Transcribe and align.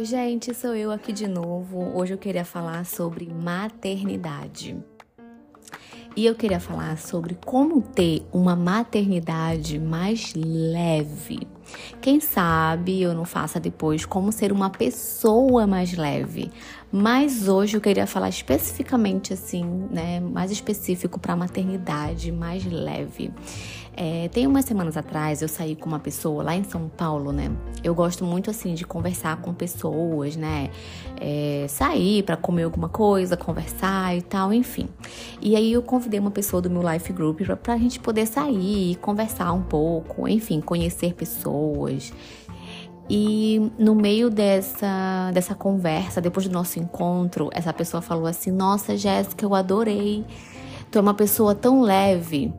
Oi, 0.00 0.06
gente, 0.06 0.54
sou 0.54 0.74
eu 0.74 0.90
aqui 0.90 1.12
de 1.12 1.28
novo. 1.28 1.92
Hoje 1.94 2.14
eu 2.14 2.16
queria 2.16 2.42
falar 2.42 2.86
sobre 2.86 3.30
maternidade. 3.30 4.74
E 6.16 6.24
eu 6.24 6.34
queria 6.34 6.58
falar 6.58 6.96
sobre 6.96 7.34
como 7.44 7.82
ter 7.82 8.26
uma 8.32 8.56
maternidade 8.56 9.78
mais 9.78 10.32
leve. 10.34 11.46
Quem 12.00 12.18
sabe 12.18 13.02
eu 13.02 13.12
não 13.12 13.26
faça 13.26 13.60
depois 13.60 14.06
como 14.06 14.32
ser 14.32 14.52
uma 14.52 14.70
pessoa 14.70 15.66
mais 15.66 15.92
leve. 15.92 16.50
Mas 16.90 17.46
hoje 17.46 17.76
eu 17.76 17.80
queria 17.82 18.06
falar 18.06 18.30
especificamente 18.30 19.34
assim, 19.34 19.62
né, 19.90 20.18
mais 20.18 20.50
específico 20.50 21.20
para 21.20 21.36
maternidade 21.36 22.32
mais 22.32 22.64
leve. 22.64 23.30
É, 23.96 24.28
tem 24.28 24.46
umas 24.46 24.64
semanas 24.64 24.96
atrás 24.96 25.42
eu 25.42 25.48
saí 25.48 25.74
com 25.74 25.88
uma 25.88 25.98
pessoa 25.98 26.42
lá 26.42 26.54
em 26.54 26.64
São 26.64 26.88
Paulo, 26.88 27.32
né? 27.32 27.50
Eu 27.82 27.94
gosto 27.94 28.24
muito 28.24 28.50
assim 28.50 28.74
de 28.74 28.84
conversar 28.86 29.36
com 29.42 29.52
pessoas, 29.52 30.36
né? 30.36 30.70
É, 31.20 31.66
sair 31.68 32.22
para 32.22 32.36
comer 32.36 32.62
alguma 32.62 32.88
coisa, 32.88 33.36
conversar 33.36 34.16
e 34.16 34.22
tal, 34.22 34.52
enfim. 34.54 34.88
E 35.40 35.56
aí 35.56 35.72
eu 35.72 35.82
convidei 35.82 36.18
uma 36.18 36.30
pessoa 36.30 36.62
do 36.62 36.70
meu 36.70 36.82
Life 36.88 37.12
Group 37.12 37.40
para 37.62 37.74
a 37.74 37.78
gente 37.78 38.00
poder 38.00 38.26
sair, 38.26 38.96
conversar 38.96 39.52
um 39.52 39.62
pouco, 39.62 40.26
enfim, 40.28 40.60
conhecer 40.60 41.14
pessoas. 41.14 42.12
E 43.12 43.72
no 43.76 43.94
meio 43.96 44.30
dessa, 44.30 45.32
dessa 45.34 45.52
conversa, 45.52 46.20
depois 46.20 46.46
do 46.46 46.52
nosso 46.52 46.78
encontro, 46.78 47.50
essa 47.52 47.72
pessoa 47.72 48.00
falou 48.00 48.26
assim: 48.26 48.52
Nossa, 48.52 48.96
Jéssica, 48.96 49.44
eu 49.44 49.52
adorei. 49.52 50.24
Tu 50.92 50.98
é 50.98 51.00
uma 51.00 51.14
pessoa 51.14 51.52
tão 51.52 51.82
leve. 51.82 52.54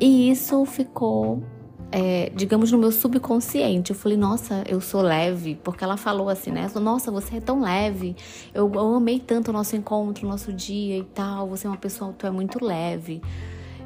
E 0.00 0.30
isso 0.30 0.64
ficou, 0.64 1.42
é, 1.90 2.30
digamos, 2.34 2.70
no 2.72 2.78
meu 2.78 2.90
subconsciente. 2.90 3.92
Eu 3.92 3.96
falei, 3.96 4.18
nossa, 4.18 4.64
eu 4.68 4.80
sou 4.80 5.00
leve, 5.02 5.58
porque 5.62 5.84
ela 5.84 5.96
falou 5.96 6.28
assim, 6.28 6.50
né? 6.50 6.68
Nossa, 6.80 7.10
você 7.10 7.36
é 7.36 7.40
tão 7.40 7.60
leve. 7.60 8.16
Eu, 8.52 8.70
eu 8.74 8.94
amei 8.94 9.20
tanto 9.20 9.48
o 9.48 9.52
nosso 9.52 9.76
encontro, 9.76 10.26
o 10.26 10.30
nosso 10.30 10.52
dia 10.52 10.98
e 10.98 11.04
tal. 11.04 11.48
Você 11.48 11.66
é 11.66 11.70
uma 11.70 11.76
pessoa, 11.76 12.12
tu 12.12 12.26
é 12.26 12.30
muito 12.30 12.64
leve. 12.64 13.22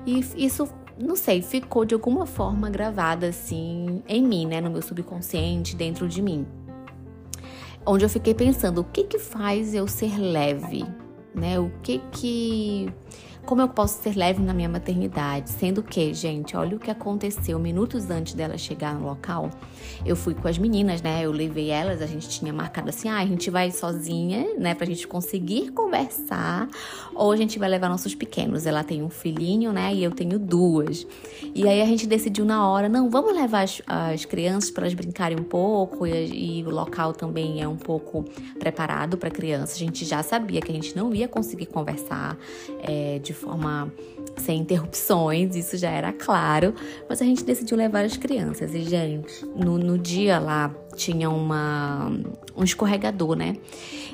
E 0.07 0.21
isso, 0.37 0.69
não 0.99 1.15
sei, 1.15 1.43
ficou 1.43 1.85
de 1.85 1.95
alguma 1.95 2.25
forma 2.25 2.71
gravada 2.71 3.29
assim 3.29 4.03
em 4.09 4.23
mim, 4.23 4.47
né? 4.47 4.61
No 4.61 4.71
meu 4.71 4.83
subconsciente, 4.83 5.77
dentro 5.77 6.09
de 6.09 6.23
mim. 6.23 6.47
Onde 7.85 8.05
eu 8.05 8.09
fiquei 8.09 8.35
pensando, 8.35 8.81
o 8.81 8.85
que 8.85 9.05
que 9.05 9.19
faz 9.19 9.75
eu 9.75 9.87
ser 9.87 10.19
leve? 10.19 10.85
Né? 11.35 11.59
O 11.59 11.71
que 11.83 11.99
que 12.13 12.93
como 13.49 13.63
eu 13.63 13.69
posso 13.69 14.03
ser 14.03 14.15
leve 14.15 14.43
na 14.43 14.53
minha 14.53 14.69
maternidade? 14.69 15.49
Sendo 15.49 15.83
que, 15.83 16.13
gente, 16.13 16.55
olha 16.55 16.77
o 16.77 16.79
que 16.79 16.91
aconteceu 16.91 17.59
minutos 17.59 18.11
antes 18.11 18.35
dela 18.35 18.59
chegar 18.59 18.95
no 18.95 19.07
local. 19.07 19.49
Eu 20.05 20.15
fui 20.15 20.35
com 20.35 20.47
as 20.47 20.59
meninas, 20.59 21.01
né? 21.01 21.25
Eu 21.25 21.33
levei 21.33 21.71
elas, 21.71 22.03
a 22.03 22.07
gente 22.07 22.29
tinha 22.29 22.53
marcado 22.53 22.91
assim: 22.91 23.09
ah, 23.09 23.17
a 23.17 23.25
gente 23.25 23.49
vai 23.49 23.71
sozinha, 23.71 24.55
né? 24.59 24.75
Pra 24.75 24.85
gente 24.85 25.09
conseguir 25.09 25.71
conversar, 25.71 26.69
ou 27.15 27.33
a 27.33 27.37
gente 27.39 27.59
vai 27.59 27.71
levar 27.71 27.89
nossos 27.89 28.15
pequenos. 28.15 28.67
Ela 28.67 28.85
tem 28.85 29.03
um 29.03 29.09
filhinho, 29.09 29.73
né? 29.73 29.95
E 29.95 30.05
eu 30.05 30.11
tenho 30.11 30.39
duas. 30.39 31.07
E 31.55 31.67
aí 31.67 31.81
a 31.81 31.87
gente 31.87 32.07
decidiu 32.07 32.45
na 32.45 32.69
hora: 32.69 32.87
não, 32.87 33.09
vamos 33.09 33.35
levar 33.35 33.63
as, 33.63 33.81
as 33.87 34.27
crianças 34.27 34.71
para 34.71 34.83
elas 34.83 34.93
brincarem 34.93 35.41
um 35.41 35.45
pouco, 35.45 36.07
e, 36.07 36.59
e 36.61 36.65
o 36.65 36.71
local 36.71 37.15
também 37.15 37.63
é 37.63 37.67
um 37.67 37.79
pouco 37.79 38.27
preparado 38.59 39.17
para 39.17 39.31
criança. 39.31 39.75
A 39.75 39.79
gente 39.79 40.05
já 40.05 40.23
sabia 40.23 40.61
que 40.61 40.71
a 40.71 40.75
gente 40.75 40.95
não 40.95 41.15
ia 41.15 41.27
conseguir 41.27 41.67
conversar 41.67 42.37
é, 42.83 43.19
de 43.21 43.38
forma 43.39 43.93
sem 44.37 44.61
interrupções, 44.61 45.57
isso 45.57 45.77
já 45.77 45.91
era 45.91 46.13
claro, 46.13 46.75
mas 47.09 47.21
a 47.21 47.25
gente 47.25 47.45
decidiu 47.45 47.77
levar 47.77 48.05
as 48.05 48.17
crianças. 48.17 48.75
E, 48.75 48.83
gente, 48.83 49.45
no, 49.57 49.79
no 49.79 49.99
dia 49.99 50.39
lá 50.39 50.75
tinha 50.97 51.31
uma, 51.31 52.11
um 52.57 52.65
escorregador, 52.65 53.35
né? 53.35 53.57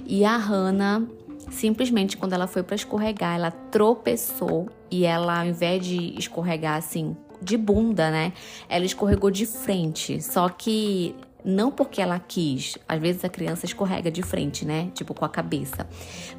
E 0.06 0.24
a 0.24 0.36
Hannah 0.36 1.02
simplesmente 1.50 2.16
quando 2.16 2.32
ela 2.32 2.46
foi 2.46 2.62
para 2.62 2.74
escorregar, 2.74 3.36
ela 3.36 3.50
tropeçou 3.50 4.68
e 4.90 5.04
ela, 5.04 5.40
ao 5.40 5.46
invés 5.46 5.84
de 5.84 6.18
escorregar 6.18 6.76
assim 6.76 7.16
de 7.40 7.56
bunda, 7.56 8.10
né? 8.10 8.32
Ela 8.68 8.84
escorregou 8.84 9.30
de 9.30 9.44
frente. 9.46 10.22
Só 10.22 10.48
que 10.48 11.14
não 11.44 11.70
porque 11.70 12.00
ela 12.00 12.18
quis, 12.18 12.78
às 12.88 12.98
vezes 13.00 13.24
a 13.24 13.28
criança 13.28 13.66
escorrega 13.66 14.10
de 14.10 14.22
frente, 14.22 14.64
né? 14.64 14.90
Tipo 14.94 15.12
com 15.12 15.24
a 15.24 15.28
cabeça, 15.28 15.86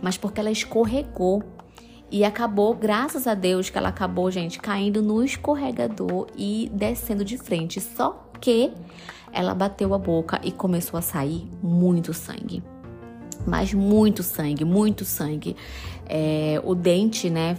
mas 0.01 0.17
porque 0.17 0.39
ela 0.39 0.51
escorregou 0.51 1.43
e 2.11 2.23
acabou, 2.23 2.73
graças 2.73 3.27
a 3.27 3.33
Deus, 3.33 3.69
que 3.69 3.77
ela 3.77 3.89
acabou, 3.89 4.29
gente, 4.29 4.59
caindo 4.59 5.01
no 5.01 5.23
escorregador 5.23 6.27
e 6.35 6.69
descendo 6.73 7.25
de 7.25 7.37
frente. 7.37 7.81
Só 7.81 8.29
que 8.39 8.71
ela 9.31 9.53
bateu 9.53 9.93
a 9.93 9.97
boca 9.97 10.39
e 10.43 10.51
começou 10.51 10.97
a 10.97 11.01
sair 11.01 11.47
muito 11.61 12.13
sangue. 12.13 12.63
Mas 13.45 13.73
muito 13.73 14.23
sangue, 14.23 14.63
muito 14.65 15.05
sangue. 15.05 15.55
É, 16.07 16.61
o 16.63 16.75
dente, 16.75 17.31
né, 17.31 17.57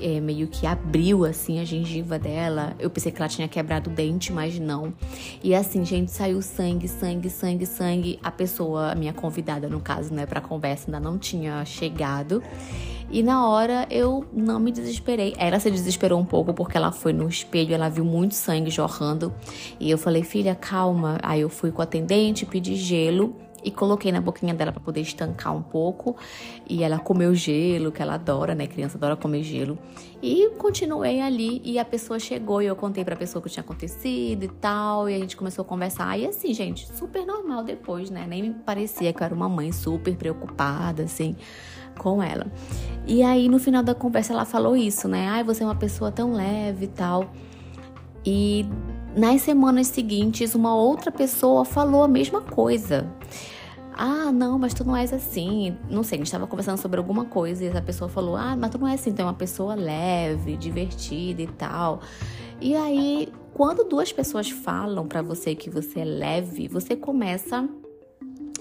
é, 0.00 0.18
meio 0.18 0.46
que 0.46 0.66
abriu 0.66 1.24
assim 1.24 1.60
a 1.60 1.64
gengiva 1.64 2.18
dela. 2.18 2.74
Eu 2.78 2.88
pensei 2.88 3.12
que 3.12 3.18
ela 3.20 3.28
tinha 3.28 3.46
quebrado 3.46 3.90
o 3.90 3.92
dente, 3.92 4.32
mas 4.32 4.58
não. 4.58 4.94
E 5.42 5.54
assim, 5.54 5.84
gente, 5.84 6.10
saiu 6.10 6.40
sangue, 6.40 6.88
sangue, 6.88 7.28
sangue, 7.28 7.66
sangue. 7.66 8.18
A 8.22 8.30
pessoa, 8.30 8.92
a 8.92 8.94
minha 8.94 9.12
convidada 9.12 9.68
no 9.68 9.80
caso, 9.80 10.12
né, 10.14 10.24
para 10.24 10.40
conversa 10.40 10.86
ainda 10.88 11.00
não 11.00 11.18
tinha 11.18 11.64
chegado. 11.64 12.42
E 13.10 13.22
na 13.22 13.46
hora 13.46 13.86
eu 13.90 14.24
não 14.32 14.58
me 14.58 14.72
desesperei. 14.72 15.34
Ela 15.36 15.60
se 15.60 15.70
desesperou 15.70 16.18
um 16.18 16.24
pouco 16.24 16.54
porque 16.54 16.78
ela 16.78 16.90
foi 16.90 17.12
no 17.12 17.28
espelho, 17.28 17.74
ela 17.74 17.90
viu 17.90 18.06
muito 18.06 18.34
sangue 18.34 18.70
jorrando. 18.70 19.34
E 19.78 19.90
eu 19.90 19.98
falei, 19.98 20.22
filha, 20.22 20.54
calma. 20.54 21.18
Aí 21.22 21.42
eu 21.42 21.50
fui 21.50 21.70
com 21.70 21.82
a 21.82 21.84
atendente, 21.84 22.46
pedi 22.46 22.74
gelo 22.74 23.36
e 23.64 23.70
coloquei 23.70 24.10
na 24.12 24.20
boquinha 24.20 24.54
dela 24.54 24.72
para 24.72 24.80
poder 24.80 25.00
estancar 25.00 25.54
um 25.54 25.62
pouco. 25.62 26.16
E 26.68 26.82
ela 26.82 26.98
comeu 26.98 27.34
gelo, 27.34 27.92
que 27.92 28.02
ela 28.02 28.14
adora, 28.14 28.54
né? 28.54 28.66
Criança 28.66 28.96
adora 28.96 29.16
comer 29.16 29.42
gelo. 29.42 29.78
E 30.22 30.50
continuei 30.58 31.20
ali 31.20 31.60
e 31.64 31.78
a 31.78 31.84
pessoa 31.84 32.18
chegou 32.18 32.62
e 32.62 32.66
eu 32.66 32.76
contei 32.76 33.04
para 33.04 33.14
a 33.14 33.18
pessoa 33.18 33.40
o 33.40 33.42
que 33.42 33.50
tinha 33.50 33.62
acontecido 33.62 34.44
e 34.44 34.48
tal, 34.48 35.08
e 35.08 35.14
a 35.14 35.18
gente 35.18 35.36
começou 35.36 35.62
a 35.62 35.64
conversar. 35.64 36.18
E 36.18 36.26
assim, 36.26 36.54
gente, 36.54 36.86
super 36.96 37.26
normal 37.26 37.64
depois, 37.64 38.10
né? 38.10 38.26
Nem 38.28 38.42
me 38.42 38.50
parecia 38.50 39.12
que 39.12 39.22
eu 39.22 39.24
era 39.24 39.34
uma 39.34 39.48
mãe 39.48 39.72
super 39.72 40.16
preocupada 40.16 41.02
assim 41.02 41.36
com 41.98 42.22
ela. 42.22 42.46
E 43.06 43.22
aí 43.22 43.48
no 43.48 43.58
final 43.58 43.82
da 43.82 43.94
conversa 43.94 44.32
ela 44.32 44.44
falou 44.44 44.76
isso, 44.76 45.08
né? 45.08 45.28
Ai, 45.28 45.44
você 45.44 45.62
é 45.62 45.66
uma 45.66 45.74
pessoa 45.74 46.10
tão 46.10 46.32
leve 46.32 46.84
e 46.84 46.88
tal. 46.88 47.30
E 48.24 48.64
nas 49.16 49.42
semanas 49.42 49.88
seguintes, 49.88 50.54
uma 50.54 50.74
outra 50.74 51.10
pessoa 51.10 51.64
falou 51.64 52.02
a 52.02 52.08
mesma 52.08 52.40
coisa. 52.40 53.06
Ah, 53.94 54.32
não, 54.32 54.58
mas 54.58 54.74
tu 54.74 54.84
não 54.84 54.96
és 54.96 55.12
assim. 55.12 55.76
Não 55.90 56.02
sei, 56.02 56.16
a 56.16 56.18
gente 56.18 56.26
estava 56.26 56.46
conversando 56.46 56.78
sobre 56.78 56.98
alguma 56.98 57.24
coisa 57.24 57.64
e 57.64 57.66
essa 57.66 57.82
pessoa 57.82 58.08
falou: 58.08 58.36
Ah, 58.36 58.56
mas 58.56 58.70
tu 58.70 58.78
não 58.78 58.88
é 58.88 58.94
assim, 58.94 59.12
tu 59.12 59.20
é 59.20 59.24
uma 59.24 59.34
pessoa 59.34 59.74
leve, 59.74 60.56
divertida 60.56 61.42
e 61.42 61.46
tal. 61.46 62.00
E 62.60 62.74
aí, 62.74 63.28
quando 63.52 63.84
duas 63.84 64.12
pessoas 64.12 64.50
falam 64.50 65.06
para 65.06 65.20
você 65.20 65.54
que 65.54 65.68
você 65.68 66.00
é 66.00 66.04
leve, 66.04 66.68
você 66.68 66.96
começa 66.96 67.68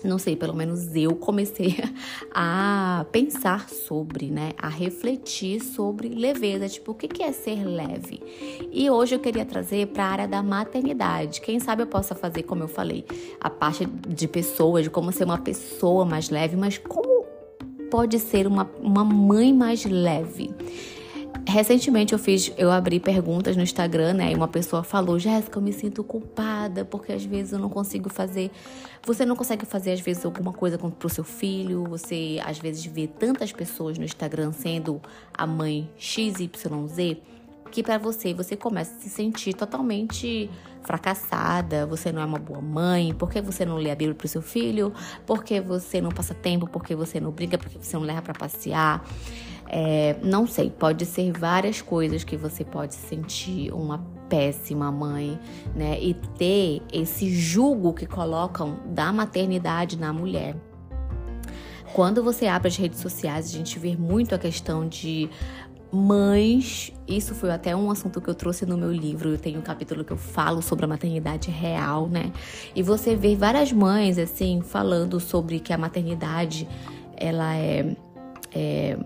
não 0.03 0.17
sei, 0.17 0.35
pelo 0.35 0.55
menos 0.55 0.95
eu 0.95 1.15
comecei 1.15 1.77
a 2.33 3.05
pensar 3.11 3.69
sobre, 3.69 4.27
né? 4.27 4.53
A 4.57 4.67
refletir 4.67 5.61
sobre 5.61 6.09
leveza, 6.09 6.67
tipo, 6.67 6.91
o 6.91 6.95
que 6.95 7.21
é 7.21 7.31
ser 7.31 7.63
leve? 7.63 8.21
E 8.71 8.89
hoje 8.89 9.15
eu 9.15 9.19
queria 9.19 9.45
trazer 9.45 9.87
para 9.87 10.05
a 10.05 10.07
área 10.07 10.27
da 10.27 10.41
maternidade. 10.41 11.41
Quem 11.41 11.59
sabe 11.59 11.83
eu 11.83 11.87
possa 11.87 12.15
fazer, 12.15 12.43
como 12.43 12.63
eu 12.63 12.67
falei, 12.67 13.05
a 13.39 13.49
parte 13.49 13.85
de 13.85 14.27
pessoas, 14.27 14.83
de 14.83 14.89
como 14.89 15.11
ser 15.11 15.25
uma 15.25 15.37
pessoa 15.37 16.05
mais 16.05 16.29
leve, 16.29 16.55
mas 16.55 16.77
como 16.77 17.25
pode 17.89 18.17
ser 18.19 18.47
uma, 18.47 18.69
uma 18.81 19.03
mãe 19.03 19.53
mais 19.53 19.85
leve? 19.85 20.53
Recentemente 21.47 22.13
eu 22.13 22.19
fiz, 22.19 22.51
eu 22.57 22.71
abri 22.71 22.99
perguntas 22.99 23.57
no 23.57 23.63
Instagram, 23.63 24.13
né? 24.13 24.31
E 24.31 24.35
uma 24.35 24.47
pessoa 24.47 24.83
falou: 24.83 25.17
Jéssica, 25.17 25.57
eu 25.57 25.61
me 25.61 25.73
sinto 25.73 26.03
culpada 26.03 26.85
porque 26.85 27.11
às 27.11 27.25
vezes 27.25 27.53
eu 27.53 27.59
não 27.59 27.69
consigo 27.69 28.09
fazer. 28.09 28.51
Você 29.05 29.25
não 29.25 29.35
consegue 29.35 29.65
fazer, 29.65 29.91
às 29.91 29.99
vezes, 29.99 30.23
alguma 30.23 30.53
coisa 30.53 30.77
pro 30.77 31.09
seu 31.09 31.23
filho. 31.23 31.83
Você, 31.85 32.39
às 32.45 32.59
vezes, 32.59 32.85
vê 32.85 33.07
tantas 33.07 33.51
pessoas 33.51 33.97
no 33.97 34.05
Instagram 34.05 34.51
sendo 34.51 35.01
a 35.33 35.47
mãe 35.47 35.89
XYZ 35.97 37.17
que 37.71 37.81
para 37.81 37.97
você 37.97 38.33
você 38.33 38.55
começa 38.55 38.93
a 38.93 38.99
se 38.99 39.09
sentir 39.09 39.53
totalmente 39.53 40.49
fracassada, 40.83 41.85
você 41.85 42.11
não 42.11 42.21
é 42.21 42.25
uma 42.25 42.37
boa 42.37 42.61
mãe, 42.61 43.13
porque 43.13 43.41
você 43.41 43.65
não 43.65 43.77
lê 43.77 43.89
a 43.89 43.95
Bíblia 43.95 44.13
pro 44.13 44.27
seu 44.27 44.41
filho, 44.41 44.93
porque 45.25 45.61
você 45.61 46.01
não 46.01 46.09
passa 46.09 46.33
tempo, 46.33 46.67
porque 46.67 46.93
você 46.95 47.19
não 47.19 47.31
briga, 47.31 47.57
porque 47.57 47.77
você 47.79 47.95
não 47.95 48.03
leva 48.03 48.21
para 48.21 48.33
passear. 48.33 49.03
É, 49.73 50.17
não 50.21 50.45
sei, 50.45 50.69
pode 50.69 51.05
ser 51.05 51.31
várias 51.31 51.81
coisas 51.81 52.25
que 52.25 52.35
você 52.35 52.61
pode 52.61 52.93
sentir 52.93 53.71
uma 53.71 53.99
péssima 54.27 54.91
mãe, 54.91 55.39
né? 55.73 55.97
E 55.97 56.13
ter 56.13 56.81
esse 56.91 57.33
julgo 57.33 57.93
que 57.93 58.05
colocam 58.05 58.79
da 58.87 59.13
maternidade 59.13 59.97
na 59.97 60.11
mulher. 60.11 60.57
Quando 61.93 62.21
você 62.21 62.47
abre 62.47 62.67
as 62.67 62.75
redes 62.75 62.99
sociais, 62.99 63.45
a 63.45 63.57
gente 63.57 63.79
vê 63.79 63.95
muito 63.95 64.35
a 64.35 64.37
questão 64.37 64.85
de 64.85 65.29
mães, 65.89 66.91
isso 67.07 67.33
foi 67.33 67.51
até 67.51 67.73
um 67.73 67.89
assunto 67.89 68.19
que 68.19 68.29
eu 68.29 68.35
trouxe 68.35 68.65
no 68.65 68.77
meu 68.77 68.91
livro, 68.91 69.29
eu 69.29 69.37
tenho 69.37 69.59
um 69.59 69.61
capítulo 69.61 70.03
que 70.03 70.11
eu 70.11 70.17
falo 70.17 70.61
sobre 70.61 70.83
a 70.83 70.87
maternidade 70.87 71.49
real, 71.49 72.09
né? 72.09 72.33
E 72.75 72.83
você 72.83 73.15
vê 73.15 73.37
várias 73.37 73.71
mães, 73.71 74.17
assim, 74.17 74.61
falando 74.61 75.17
sobre 75.17 75.61
que 75.61 75.71
a 75.71 75.77
maternidade, 75.77 76.67
ela 77.15 77.55
é, 77.55 77.95
é 78.53 78.97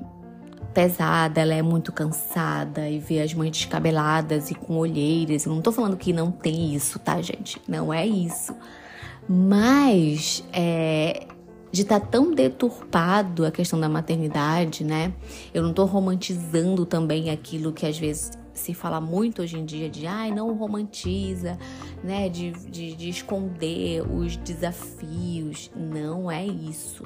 pesada, 0.75 1.39
ela 1.39 1.53
é 1.53 1.61
muito 1.61 1.93
cansada 1.93 2.89
e 2.89 2.99
vê 2.99 3.21
as 3.21 3.33
mães 3.33 3.51
descabeladas 3.51 4.51
e 4.51 4.53
com 4.53 4.75
olheiras. 4.75 5.45
Eu 5.45 5.53
não 5.55 5.61
tô 5.61 5.71
falando 5.71 5.95
que 5.95 6.11
não 6.11 6.29
tem 6.29 6.75
isso, 6.75 6.99
tá, 6.99 7.21
gente? 7.21 7.61
Não 7.65 7.93
é 7.93 8.05
isso. 8.05 8.53
Mas 9.27 10.43
é, 10.51 11.27
de 11.71 11.83
estar 11.83 12.01
tá 12.01 12.05
tão 12.05 12.33
deturpado 12.33 13.45
a 13.45 13.51
questão 13.51 13.79
da 13.79 13.87
maternidade, 13.87 14.83
né? 14.83 15.13
Eu 15.53 15.63
não 15.63 15.73
tô 15.73 15.85
romantizando 15.85 16.85
também 16.85 17.29
aquilo 17.29 17.71
que 17.71 17.85
às 17.85 17.97
vezes 17.97 18.31
se 18.53 18.73
fala 18.73 18.99
muito 18.99 19.41
hoje 19.41 19.57
em 19.57 19.65
dia 19.65 19.89
de 19.89 20.05
ai, 20.05 20.29
não 20.29 20.53
romantiza, 20.55 21.57
né? 22.03 22.27
De, 22.27 22.51
de, 22.51 22.95
de 22.95 23.09
esconder 23.09 24.03
os 24.11 24.35
desafios. 24.35 25.71
Não 25.73 26.29
é 26.29 26.45
isso. 26.45 27.01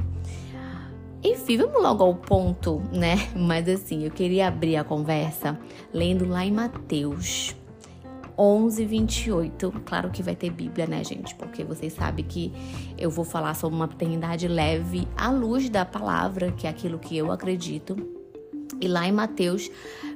Enfim, 1.24 1.58
vamos 1.58 1.82
logo 1.82 2.04
ao 2.04 2.16
ponto, 2.16 2.82
né? 2.92 3.30
Mas 3.36 3.68
assim, 3.68 4.06
eu 4.06 4.12
queria 4.12 4.48
abrir 4.48 4.78
a 4.78 4.84
conversa 4.84 5.60
lendo 5.94 6.28
lá 6.28 6.46
em 6.46 6.52
Mateus 6.52 7.56
11, 8.38 8.86
28. 8.86 9.74
Claro 9.86 10.10
que 10.12 10.24
vai 10.24 10.34
ter 10.34 10.50
Bíblia, 10.50 10.88
né, 10.88 11.04
gente? 11.04 11.36
Porque 11.36 11.62
vocês 11.64 11.92
sabem 11.92 12.24
que 12.24 12.54
eu 12.98 13.10
vou 13.10 13.26
falar 13.26 13.54
sobre 13.54 13.76
uma 13.76 13.88
paternidade 13.88 14.48
leve 14.48 15.06
à 15.18 15.30
luz 15.30 15.70
da 15.70 15.84
palavra, 15.84 16.52
que 16.54 16.66
é 16.66 16.70
aquilo 16.70 16.98
que 16.98 17.18
eu 17.18 17.34
acredito. 17.34 17.98
E 18.80 18.88
lá 18.88 19.06
em 19.06 19.12
Mateus 19.12 19.70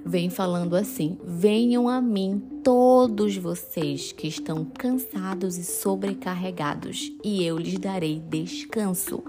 vem 0.05 0.29
falando 0.29 0.75
assim: 0.75 1.17
Venham 1.25 1.89
a 1.89 1.99
mim 1.99 2.41
todos 2.63 3.35
vocês 3.35 4.13
que 4.13 4.27
estão 4.27 4.63
cansados 4.63 5.57
e 5.57 5.65
sobrecarregados, 5.65 7.11
e 7.21 7.43
eu 7.43 7.57
lhes 7.57 7.77
darei 7.77 8.19
descanso. 8.19 9.21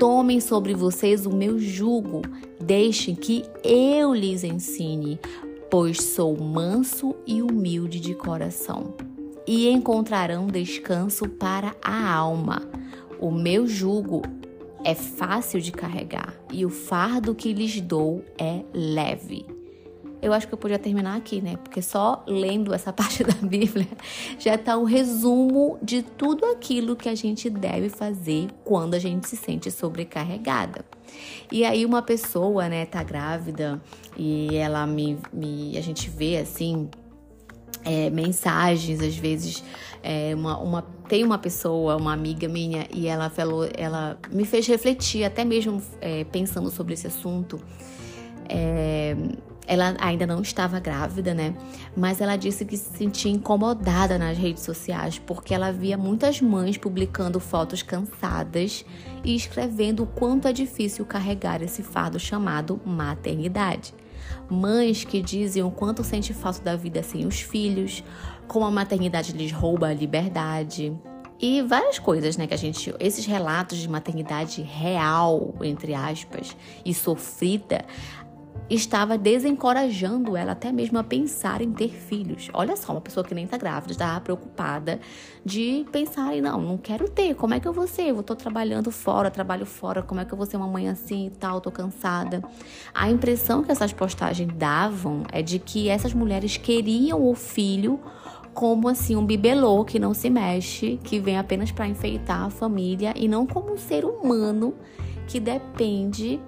Tomem 0.00 0.40
sobre 0.40 0.72
vocês 0.72 1.26
o 1.26 1.30
meu 1.30 1.58
jugo, 1.58 2.22
deixem 2.58 3.14
que 3.14 3.44
eu 3.62 4.14
lhes 4.14 4.42
ensine, 4.42 5.20
pois 5.70 6.02
sou 6.02 6.42
manso 6.42 7.14
e 7.26 7.42
humilde 7.42 8.00
de 8.00 8.14
coração, 8.14 8.94
e 9.46 9.68
encontrarão 9.68 10.46
descanso 10.46 11.28
para 11.28 11.76
a 11.84 12.14
alma. 12.14 12.62
O 13.20 13.30
meu 13.30 13.66
jugo 13.66 14.22
é 14.82 14.94
fácil 14.94 15.60
de 15.60 15.70
carregar 15.70 16.34
e 16.50 16.64
o 16.64 16.70
fardo 16.70 17.34
que 17.34 17.52
lhes 17.52 17.78
dou 17.78 18.24
é 18.38 18.64
leve 18.72 19.59
eu 20.22 20.32
acho 20.32 20.46
que 20.46 20.54
eu 20.54 20.58
podia 20.58 20.78
terminar 20.78 21.16
aqui, 21.16 21.40
né? 21.40 21.56
Porque 21.56 21.80
só 21.80 22.22
lendo 22.26 22.74
essa 22.74 22.92
parte 22.94 23.24
da 23.24 23.34
Bíblia 23.34 23.88
já 24.38 24.54
está 24.54 24.76
o 24.76 24.84
resumo 24.84 25.78
de 25.82 26.02
tudo 26.02 26.44
aquilo 26.46 26.96
que 26.96 27.08
a 27.08 27.14
gente 27.14 27.48
deve 27.48 27.88
fazer 27.88 28.48
quando 28.64 28.94
a 28.94 28.98
gente 28.98 29.28
se 29.28 29.36
sente 29.36 29.70
sobrecarregada. 29.70 30.84
E 31.50 31.64
aí 31.64 31.84
uma 31.84 32.02
pessoa, 32.02 32.68
né, 32.68 32.86
tá 32.86 33.02
grávida 33.02 33.80
e 34.16 34.54
ela 34.56 34.86
me, 34.86 35.18
me 35.32 35.76
a 35.76 35.80
gente 35.80 36.08
vê 36.08 36.38
assim 36.38 36.88
é, 37.84 38.10
mensagens 38.10 39.00
às 39.00 39.16
vezes 39.16 39.64
é, 40.02 40.34
uma, 40.34 40.58
uma 40.58 40.82
tem 41.08 41.24
uma 41.24 41.38
pessoa, 41.38 41.96
uma 41.96 42.12
amiga 42.12 42.46
minha 42.46 42.86
e 42.92 43.08
ela 43.08 43.28
falou, 43.28 43.68
ela 43.76 44.16
me 44.30 44.44
fez 44.44 44.66
refletir 44.68 45.24
até 45.24 45.44
mesmo 45.44 45.82
é, 46.00 46.22
pensando 46.24 46.70
sobre 46.70 46.94
esse 46.94 47.08
assunto. 47.08 47.60
Ela 49.66 49.94
ainda 50.00 50.26
não 50.26 50.42
estava 50.42 50.80
grávida, 50.80 51.32
né? 51.32 51.54
Mas 51.96 52.20
ela 52.20 52.36
disse 52.36 52.64
que 52.64 52.76
se 52.76 52.96
sentia 52.96 53.30
incomodada 53.30 54.18
nas 54.18 54.36
redes 54.36 54.62
sociais 54.62 55.18
porque 55.18 55.54
ela 55.54 55.70
via 55.70 55.96
muitas 55.96 56.40
mães 56.40 56.76
publicando 56.76 57.38
fotos 57.38 57.82
cansadas 57.82 58.84
e 59.24 59.34
escrevendo 59.34 60.02
o 60.02 60.06
quanto 60.06 60.48
é 60.48 60.52
difícil 60.52 61.04
carregar 61.04 61.62
esse 61.62 61.82
fardo 61.82 62.18
chamado 62.18 62.80
maternidade. 62.84 63.94
Mães 64.48 65.04
que 65.04 65.22
dizem 65.22 65.62
o 65.62 65.70
quanto 65.70 66.02
sente 66.02 66.34
falta 66.34 66.60
da 66.60 66.76
vida 66.76 67.02
sem 67.02 67.26
os 67.26 67.40
filhos, 67.40 68.02
como 68.48 68.64
a 68.64 68.70
maternidade 68.70 69.32
lhes 69.32 69.52
rouba 69.52 69.88
a 69.88 69.94
liberdade, 69.94 70.92
e 71.42 71.62
várias 71.62 71.98
coisas, 71.98 72.36
né, 72.36 72.46
que 72.46 72.52
a 72.52 72.56
gente, 72.56 72.94
esses 73.00 73.24
relatos 73.24 73.78
de 73.78 73.88
maternidade 73.88 74.60
real, 74.60 75.54
entre 75.62 75.94
aspas, 75.94 76.54
e 76.84 76.92
sofrida, 76.92 77.82
estava 78.70 79.18
desencorajando 79.18 80.36
ela 80.36 80.52
até 80.52 80.70
mesmo 80.70 80.96
a 80.98 81.02
pensar 81.02 81.60
em 81.60 81.72
ter 81.72 81.90
filhos. 81.90 82.48
Olha 82.54 82.76
só, 82.76 82.92
uma 82.92 83.00
pessoa 83.00 83.24
que 83.24 83.34
nem 83.34 83.46
tá 83.46 83.56
grávida, 83.56 83.92
estava 83.92 84.20
preocupada 84.20 85.00
de 85.44 85.84
pensar 85.90 86.36
em, 86.36 86.40
não, 86.40 86.60
não 86.60 86.78
quero 86.78 87.08
ter, 87.08 87.34
como 87.34 87.52
é 87.52 87.58
que 87.58 87.66
eu 87.66 87.72
vou 87.72 87.88
ser? 87.88 88.10
Eu 88.10 88.22
tô 88.22 88.36
trabalhando 88.36 88.92
fora, 88.92 89.30
trabalho 89.30 89.66
fora, 89.66 90.02
como 90.02 90.20
é 90.20 90.24
que 90.24 90.32
eu 90.32 90.38
vou 90.38 90.46
ser 90.46 90.56
uma 90.56 90.68
mãe 90.68 90.88
assim 90.88 91.26
e 91.26 91.30
tal, 91.30 91.60
tô 91.60 91.70
cansada. 91.70 92.42
A 92.94 93.10
impressão 93.10 93.64
que 93.64 93.72
essas 93.72 93.92
postagens 93.92 94.52
davam 94.54 95.24
é 95.32 95.42
de 95.42 95.58
que 95.58 95.88
essas 95.88 96.14
mulheres 96.14 96.56
queriam 96.56 97.28
o 97.28 97.34
filho 97.34 97.98
como 98.54 98.88
assim 98.88 99.16
um 99.16 99.24
bibelô 99.24 99.84
que 99.84 99.98
não 99.98 100.12
se 100.14 100.28
mexe, 100.28 100.98
que 101.02 101.18
vem 101.18 101.38
apenas 101.38 101.72
para 101.72 101.88
enfeitar 101.88 102.44
a 102.44 102.50
família 102.50 103.14
e 103.16 103.26
não 103.26 103.46
como 103.46 103.72
um 103.72 103.78
ser 103.78 104.04
humano 104.04 104.74
que 105.26 105.38
depende 105.38 106.40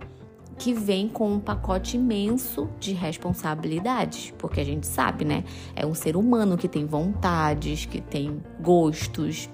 que 0.63 0.73
vem 0.73 1.09
com 1.09 1.29
um 1.29 1.41
pacote 1.41 1.97
imenso 1.97 2.69
de 2.79 2.93
responsabilidades, 2.93 4.33
porque 4.39 4.61
a 4.61 4.65
gente 4.65 4.87
sabe, 4.87 5.25
né? 5.25 5.43
É 5.75 5.85
um 5.85 5.93
ser 5.93 6.17
humano 6.17 6.57
que 6.57 6.69
tem 6.69 6.87
vontades, 6.87 7.85
que 7.85 8.01
tem 8.01 8.41
gostos, 8.61 9.51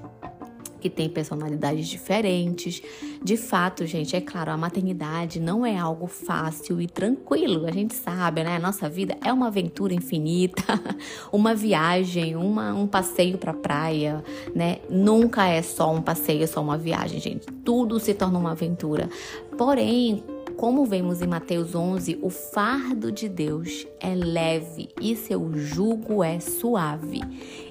que 0.79 0.91
tem 0.91 1.09
personalidades 1.09 1.89
diferentes. 1.89 2.83
De 3.25 3.39
fato, 3.39 3.87
gente, 3.87 4.15
é 4.15 4.21
claro, 4.21 4.51
a 4.51 4.57
maternidade 4.59 5.41
não 5.41 5.65
é 5.65 5.79
algo 5.79 6.07
fácil 6.07 6.79
e 6.79 6.87
tranquilo. 6.87 7.65
A 7.65 7.73
gente 7.73 7.95
sabe, 7.95 8.45
né? 8.45 8.57
A 8.57 8.61
nossa 8.61 8.87
vida 8.87 9.17
é 9.25 9.33
uma 9.33 9.47
aventura 9.47 9.95
infinita, 9.95 10.63
uma 11.33 11.55
viagem, 11.55 12.37
uma, 12.37 12.75
um 12.75 12.87
passeio 12.87 13.39
para 13.39 13.55
praia, 13.55 14.23
né? 14.55 14.81
Nunca 14.91 15.47
é 15.47 15.63
só 15.63 15.91
um 15.91 16.03
passeio, 16.03 16.43
é 16.43 16.47
só 16.47 16.61
uma 16.61 16.77
viagem, 16.77 17.19
gente. 17.19 17.47
Tudo 17.65 17.99
se 17.99 18.13
torna 18.13 18.39
uma 18.39 18.53
aventura. 18.53 19.09
Porém, 19.57 20.23
como 20.59 20.85
vemos 20.85 21.23
em 21.23 21.27
Mateus 21.29 21.73
11, 21.73 22.19
o 22.21 22.29
fardo 22.29 23.13
de 23.13 23.29
Deus 23.29 23.87
é 24.01 24.13
leve 24.13 24.89
e 25.01 25.15
seu 25.15 25.57
jugo 25.57 26.25
é 26.25 26.41
suave. 26.41 27.21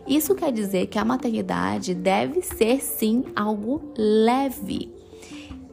Isso 0.07 0.33
quer 0.33 0.53
dizer 0.53 0.87
que 0.87 0.97
a 0.97 1.03
maternidade 1.03 1.93
deve 1.93 2.41
ser 2.41 2.81
sim 2.81 3.25
algo 3.35 3.91
leve. 3.97 4.96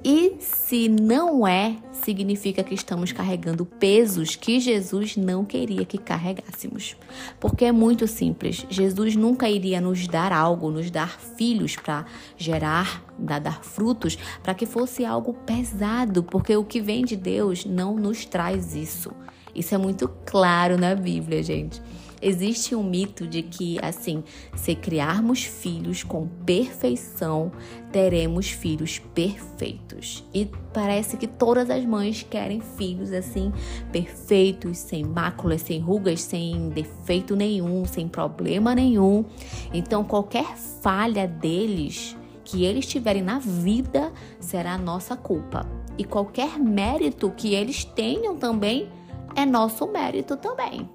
E 0.04 0.36
se 0.38 0.86
não 0.86 1.46
é, 1.46 1.78
significa 1.92 2.62
que 2.62 2.74
estamos 2.74 3.10
carregando 3.10 3.64
pesos 3.64 4.36
que 4.36 4.60
Jesus 4.60 5.16
não 5.16 5.46
queria 5.46 5.86
que 5.86 5.96
carregássemos. 5.96 6.94
Porque 7.40 7.64
é 7.64 7.72
muito 7.72 8.06
simples. 8.06 8.66
Jesus 8.68 9.16
nunca 9.16 9.48
iria 9.48 9.80
nos 9.80 10.06
dar 10.06 10.30
algo, 10.30 10.70
nos 10.70 10.90
dar 10.90 11.18
filhos 11.18 11.76
para 11.76 12.04
gerar, 12.36 13.02
dar 13.18 13.64
frutos, 13.64 14.18
para 14.42 14.52
que 14.52 14.66
fosse 14.66 15.06
algo 15.06 15.32
pesado, 15.32 16.22
porque 16.22 16.54
o 16.54 16.64
que 16.64 16.82
vem 16.82 17.02
de 17.02 17.16
Deus 17.16 17.64
não 17.64 17.96
nos 17.96 18.26
traz 18.26 18.74
isso. 18.74 19.10
Isso 19.54 19.74
é 19.74 19.78
muito 19.78 20.06
claro 20.26 20.76
na 20.76 20.94
Bíblia, 20.94 21.42
gente. 21.42 21.80
Existe 22.26 22.74
um 22.74 22.82
mito 22.82 23.26
de 23.26 23.42
que, 23.42 23.78
assim, 23.82 24.24
se 24.56 24.74
criarmos 24.74 25.44
filhos 25.44 26.02
com 26.02 26.26
perfeição, 26.46 27.52
teremos 27.92 28.48
filhos 28.48 28.98
perfeitos. 28.98 30.24
E 30.32 30.48
parece 30.72 31.18
que 31.18 31.26
todas 31.26 31.68
as 31.68 31.84
mães 31.84 32.22
querem 32.22 32.62
filhos 32.62 33.12
assim, 33.12 33.52
perfeitos, 33.92 34.78
sem 34.78 35.04
máculas, 35.04 35.60
sem 35.60 35.78
rugas, 35.78 36.22
sem 36.22 36.70
defeito 36.70 37.36
nenhum, 37.36 37.84
sem 37.84 38.08
problema 38.08 38.74
nenhum. 38.74 39.26
Então, 39.70 40.02
qualquer 40.02 40.56
falha 40.56 41.28
deles 41.28 42.16
que 42.42 42.64
eles 42.64 42.86
tiverem 42.86 43.22
na 43.22 43.38
vida 43.38 44.10
será 44.40 44.78
nossa 44.78 45.14
culpa. 45.14 45.68
E 45.98 46.04
qualquer 46.04 46.58
mérito 46.58 47.30
que 47.36 47.52
eles 47.52 47.84
tenham 47.84 48.34
também 48.34 48.88
é 49.36 49.44
nosso 49.44 49.86
mérito 49.86 50.38
também. 50.38 50.88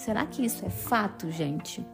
Será 0.00 0.24
que 0.24 0.42
isso 0.42 0.64
é 0.64 0.70
fato, 0.70 1.30
gente? 1.30 1.84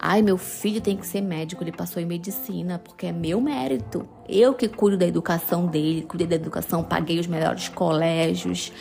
Ai, 0.00 0.20
meu 0.20 0.36
filho 0.36 0.80
tem 0.80 0.96
que 0.96 1.06
ser 1.06 1.20
médico, 1.20 1.62
ele 1.62 1.70
passou 1.70 2.02
em 2.02 2.04
medicina, 2.04 2.76
porque 2.76 3.06
é 3.06 3.12
meu 3.12 3.40
mérito. 3.40 4.08
Eu 4.28 4.52
que 4.52 4.66
cuido 4.66 4.98
da 4.98 5.06
educação 5.06 5.68
dele, 5.68 6.02
cuidei 6.02 6.26
da 6.26 6.34
educação, 6.34 6.82
paguei 6.82 7.20
os 7.20 7.28
melhores 7.28 7.68
colégios. 7.68 8.72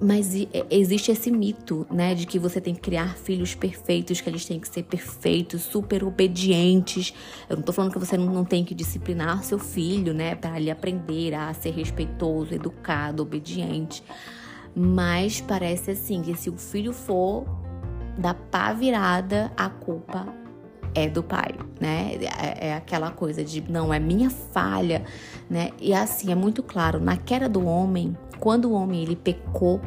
Mas 0.00 0.32
existe 0.70 1.10
esse 1.10 1.32
mito, 1.32 1.84
né, 1.90 2.14
de 2.14 2.26
que 2.26 2.38
você 2.38 2.60
tem 2.60 2.76
que 2.76 2.80
criar 2.80 3.16
filhos 3.16 3.56
perfeitos, 3.56 4.20
que 4.20 4.30
eles 4.30 4.44
têm 4.44 4.60
que 4.60 4.68
ser 4.68 4.84
perfeitos, 4.84 5.62
super 5.62 6.04
obedientes. 6.04 7.12
Eu 7.50 7.56
não 7.56 7.64
tô 7.64 7.72
falando 7.72 7.92
que 7.92 7.98
você 7.98 8.16
não 8.16 8.44
tem 8.44 8.64
que 8.64 8.72
disciplinar 8.72 9.42
seu 9.42 9.58
filho, 9.58 10.14
né, 10.14 10.36
para 10.36 10.60
ele 10.60 10.70
aprender 10.70 11.34
a 11.34 11.52
ser 11.52 11.72
respeitoso, 11.72 12.54
educado, 12.54 13.20
obediente. 13.20 14.00
Mas 14.76 15.40
parece 15.40 15.90
assim 15.90 16.22
que 16.22 16.36
se 16.36 16.48
o 16.48 16.56
filho 16.56 16.92
for 16.92 17.63
da 18.16 18.34
pá 18.34 18.72
virada, 18.72 19.52
a 19.56 19.68
culpa 19.68 20.26
é 20.94 21.08
do 21.08 21.22
pai, 21.22 21.54
né? 21.80 22.12
É, 22.40 22.68
é, 22.68 22.74
aquela 22.74 23.10
coisa 23.10 23.44
de 23.44 23.60
não 23.70 23.92
é 23.92 23.98
minha 23.98 24.30
falha, 24.30 25.04
né? 25.50 25.70
E 25.80 25.92
assim 25.92 26.30
é 26.30 26.34
muito 26.34 26.62
claro 26.62 27.00
na 27.00 27.16
queda 27.16 27.48
do 27.48 27.66
homem, 27.66 28.16
quando 28.38 28.66
o 28.66 28.72
homem 28.72 29.02
ele 29.02 29.16
pecou, 29.16 29.80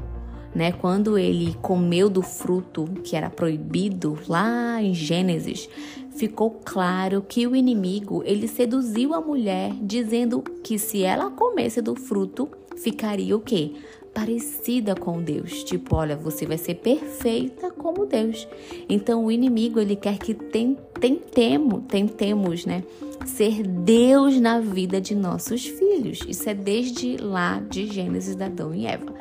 né? 0.53 0.71
Quando 0.73 1.17
ele 1.17 1.55
comeu 1.61 2.09
do 2.09 2.21
fruto 2.21 2.85
que 3.03 3.15
era 3.15 3.29
proibido 3.29 4.17
lá 4.27 4.81
em 4.81 4.93
Gênesis, 4.93 5.69
ficou 6.17 6.59
claro 6.65 7.21
que 7.21 7.47
o 7.47 7.55
inimigo 7.55 8.21
ele 8.25 8.47
seduziu 8.47 9.13
a 9.13 9.21
mulher 9.21 9.71
dizendo 9.81 10.41
que 10.63 10.77
se 10.77 11.03
ela 11.03 11.31
comesse 11.31 11.81
do 11.81 11.95
fruto 11.95 12.49
ficaria 12.75 13.35
o 13.35 13.39
quê? 13.39 13.73
Parecida 14.17 14.95
com 14.95 15.21
Deus. 15.21 15.63
Tipo, 15.63 15.95
olha, 15.95 16.15
você 16.15 16.47
vai 16.47 16.57
ser 16.57 16.73
perfeita 16.73 17.69
como 17.69 18.07
Deus. 18.07 18.47
Então 18.89 19.23
o 19.23 19.31
inimigo, 19.31 19.79
ele 19.79 19.95
quer 19.95 20.17
que 20.17 20.33
tentemos, 20.33 21.83
tentemos, 21.87 22.65
né? 22.65 22.83
Ser 23.27 23.61
Deus 23.61 24.39
na 24.39 24.59
vida 24.59 24.99
de 24.99 25.13
nossos 25.13 25.67
filhos. 25.67 26.21
Isso 26.27 26.49
é 26.49 26.55
desde 26.55 27.17
lá 27.17 27.59
de 27.59 27.85
Gênesis 27.85 28.35
da 28.35 28.47
Adão 28.47 28.73
e 28.73 28.87
Eva. 28.87 29.13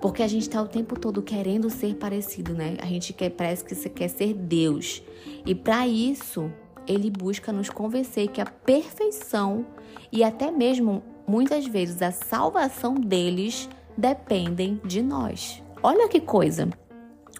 Porque 0.00 0.24
a 0.24 0.26
gente 0.26 0.42
está 0.42 0.60
o 0.60 0.66
tempo 0.66 0.98
todo 0.98 1.22
querendo 1.22 1.70
ser 1.70 1.94
parecido, 1.94 2.52
né? 2.52 2.76
A 2.82 2.86
gente 2.86 3.12
quer, 3.12 3.30
parece 3.30 3.64
que 3.64 3.76
você 3.76 3.88
quer 3.88 4.08
ser 4.08 4.34
Deus. 4.34 5.04
E 5.46 5.54
para 5.54 5.86
isso, 5.86 6.50
ele 6.84 7.10
busca 7.10 7.52
nos 7.52 7.70
convencer 7.70 8.26
que 8.26 8.40
a 8.40 8.46
perfeição 8.46 9.64
e 10.10 10.24
até 10.24 10.50
mesmo 10.50 11.00
muitas 11.28 11.64
vezes 11.64 12.02
a 12.02 12.10
salvação 12.10 12.94
deles 12.94 13.68
dependem 13.96 14.80
de 14.84 15.02
nós. 15.02 15.62
Olha 15.82 16.08
que 16.08 16.20
coisa! 16.20 16.68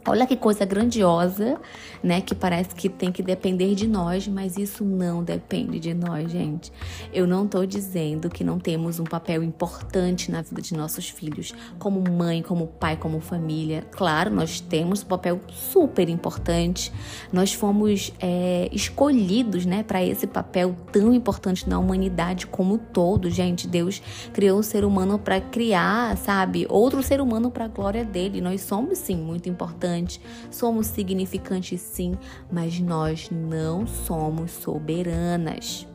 Olha 0.04 0.26
que 0.26 0.36
coisa 0.36 0.64
grandiosa, 0.64 1.60
né? 2.02 2.20
Que 2.20 2.34
parece 2.34 2.74
que 2.74 2.88
tem 2.88 3.12
que 3.12 3.22
depender 3.22 3.72
de 3.76 3.86
nós, 3.86 4.26
mas 4.26 4.56
isso 4.56 4.84
não 4.84 5.22
depende 5.22 5.78
de 5.78 5.94
nós, 5.94 6.28
gente. 6.28 6.72
Eu 7.12 7.24
não 7.24 7.46
tô 7.46 7.64
dizendo 7.64 8.28
que 8.28 8.42
não 8.42 8.58
temos 8.58 8.98
um 8.98 9.04
papel 9.04 9.44
importante 9.44 10.28
na 10.28 10.42
vida 10.42 10.60
de 10.60 10.74
nossos 10.74 11.08
filhos, 11.08 11.54
como 11.78 12.02
mãe, 12.02 12.42
como 12.42 12.66
pai, 12.66 12.96
como 12.96 13.20
família. 13.20 13.86
Claro, 13.92 14.34
nós 14.34 14.60
temos 14.60 15.04
um 15.04 15.06
papel 15.06 15.40
super 15.48 16.08
importante. 16.08 16.92
Nós 17.32 17.54
fomos 17.54 18.12
é, 18.18 18.68
escolhidos, 18.72 19.64
né, 19.64 19.84
para 19.84 20.02
esse 20.02 20.26
papel 20.26 20.74
tão 20.90 21.14
importante 21.14 21.68
na 21.68 21.78
humanidade 21.78 22.48
como 22.48 22.76
todo, 22.76 23.30
gente. 23.30 23.68
Deus 23.68 24.02
criou 24.32 24.58
o 24.58 24.62
ser 24.64 24.84
humano 24.84 25.16
para 25.16 25.40
criar, 25.40 26.16
sabe, 26.16 26.66
outro 26.68 27.04
ser 27.04 27.20
humano 27.20 27.52
para 27.52 27.66
a 27.66 27.68
glória 27.68 28.04
dele. 28.04 28.40
Nós 28.40 28.62
somos 28.62 28.98
sim 28.98 29.16
muito 29.16 29.48
importantes 29.48 29.91
importante, 29.92 30.20
somos 30.50 30.86
significantes 30.86 31.80
sim, 31.80 32.14
mas 32.50 32.80
nós 32.80 33.28
não 33.30 33.86
somos 33.86 34.50
soberanas. 34.50 35.86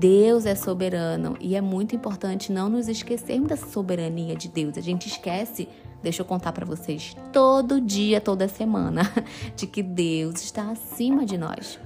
Deus 0.00 0.46
é 0.46 0.54
soberano 0.54 1.36
e 1.40 1.54
é 1.54 1.60
muito 1.60 1.94
importante 1.94 2.50
não 2.50 2.68
nos 2.68 2.88
esquecermos 2.88 3.48
dessa 3.48 3.68
soberania 3.68 4.34
de 4.34 4.48
Deus. 4.48 4.76
A 4.76 4.80
gente 4.80 5.06
esquece, 5.06 5.68
deixa 6.02 6.22
eu 6.22 6.26
contar 6.26 6.52
para 6.52 6.66
vocês, 6.66 7.14
todo 7.32 7.80
dia, 7.80 8.20
toda 8.20 8.48
semana, 8.48 9.02
de 9.54 9.66
que 9.66 9.82
Deus 9.82 10.42
está 10.42 10.70
acima 10.70 11.24
de 11.24 11.38
nós, 11.38 11.78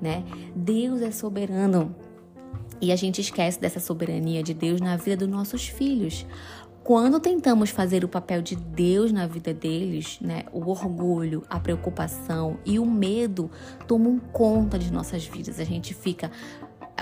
né? 0.00 0.22
Deus 0.54 1.00
é 1.00 1.10
soberano. 1.10 1.94
E 2.78 2.92
a 2.92 2.96
gente 2.96 3.22
esquece 3.22 3.58
dessa 3.58 3.80
soberania 3.80 4.42
de 4.42 4.52
Deus 4.52 4.82
na 4.82 4.98
vida 4.98 5.16
dos 5.16 5.28
nossos 5.28 5.66
filhos. 5.66 6.26
Quando 6.86 7.18
tentamos 7.18 7.70
fazer 7.70 8.04
o 8.04 8.08
papel 8.08 8.40
de 8.40 8.54
Deus 8.54 9.10
na 9.10 9.26
vida 9.26 9.52
deles, 9.52 10.18
né, 10.20 10.44
o 10.52 10.70
orgulho, 10.70 11.42
a 11.50 11.58
preocupação 11.58 12.58
e 12.64 12.78
o 12.78 12.86
medo 12.86 13.50
tomam 13.88 14.20
conta 14.20 14.78
de 14.78 14.92
nossas 14.92 15.26
vidas. 15.26 15.58
A 15.58 15.64
gente 15.64 15.92
fica 15.92 16.30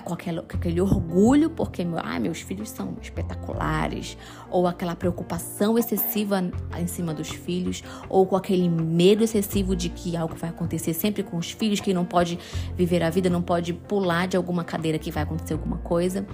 com 0.02 0.14
aquele, 0.14 0.40
com 0.40 0.56
aquele 0.56 0.80
orgulho 0.80 1.50
porque 1.50 1.86
ah, 2.02 2.18
meus 2.18 2.40
filhos 2.40 2.70
são 2.70 2.96
espetaculares, 3.02 4.16
ou 4.50 4.66
aquela 4.66 4.96
preocupação 4.96 5.78
excessiva 5.78 6.50
em 6.78 6.86
cima 6.86 7.12
dos 7.12 7.28
filhos, 7.28 7.84
ou 8.08 8.26
com 8.26 8.36
aquele 8.36 8.70
medo 8.70 9.22
excessivo 9.22 9.76
de 9.76 9.90
que 9.90 10.16
algo 10.16 10.34
vai 10.34 10.48
acontecer 10.48 10.94
sempre 10.94 11.22
com 11.22 11.36
os 11.36 11.50
filhos, 11.50 11.80
que 11.80 11.92
não 11.92 12.06
pode 12.06 12.38
viver 12.74 13.02
a 13.02 13.10
vida, 13.10 13.28
não 13.28 13.42
pode 13.42 13.74
pular 13.74 14.26
de 14.26 14.36
alguma 14.38 14.64
cadeira 14.64 14.98
que 14.98 15.10
vai 15.10 15.24
acontecer 15.24 15.52
alguma 15.52 15.76
coisa. 15.76 16.26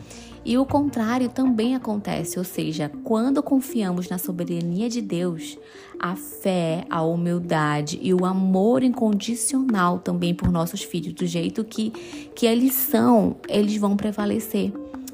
E 0.44 0.56
o 0.56 0.64
contrário 0.64 1.28
também 1.28 1.74
acontece, 1.74 2.38
ou 2.38 2.44
seja, 2.44 2.90
quando 3.04 3.42
confiamos 3.42 4.08
na 4.08 4.16
soberania 4.16 4.88
de 4.88 5.02
Deus, 5.02 5.58
a 5.98 6.16
fé, 6.16 6.84
a 6.88 7.02
humildade 7.02 7.98
e 8.00 8.14
o 8.14 8.24
amor 8.24 8.82
incondicional 8.82 9.98
também 9.98 10.34
por 10.34 10.50
nossos 10.50 10.82
filhos, 10.82 11.12
do 11.12 11.26
jeito 11.26 11.62
que, 11.62 11.90
que 12.34 12.46
eles 12.46 12.72
são, 12.72 13.36
eles 13.48 13.76
vão 13.76 13.96
prevalecer. 13.96 14.72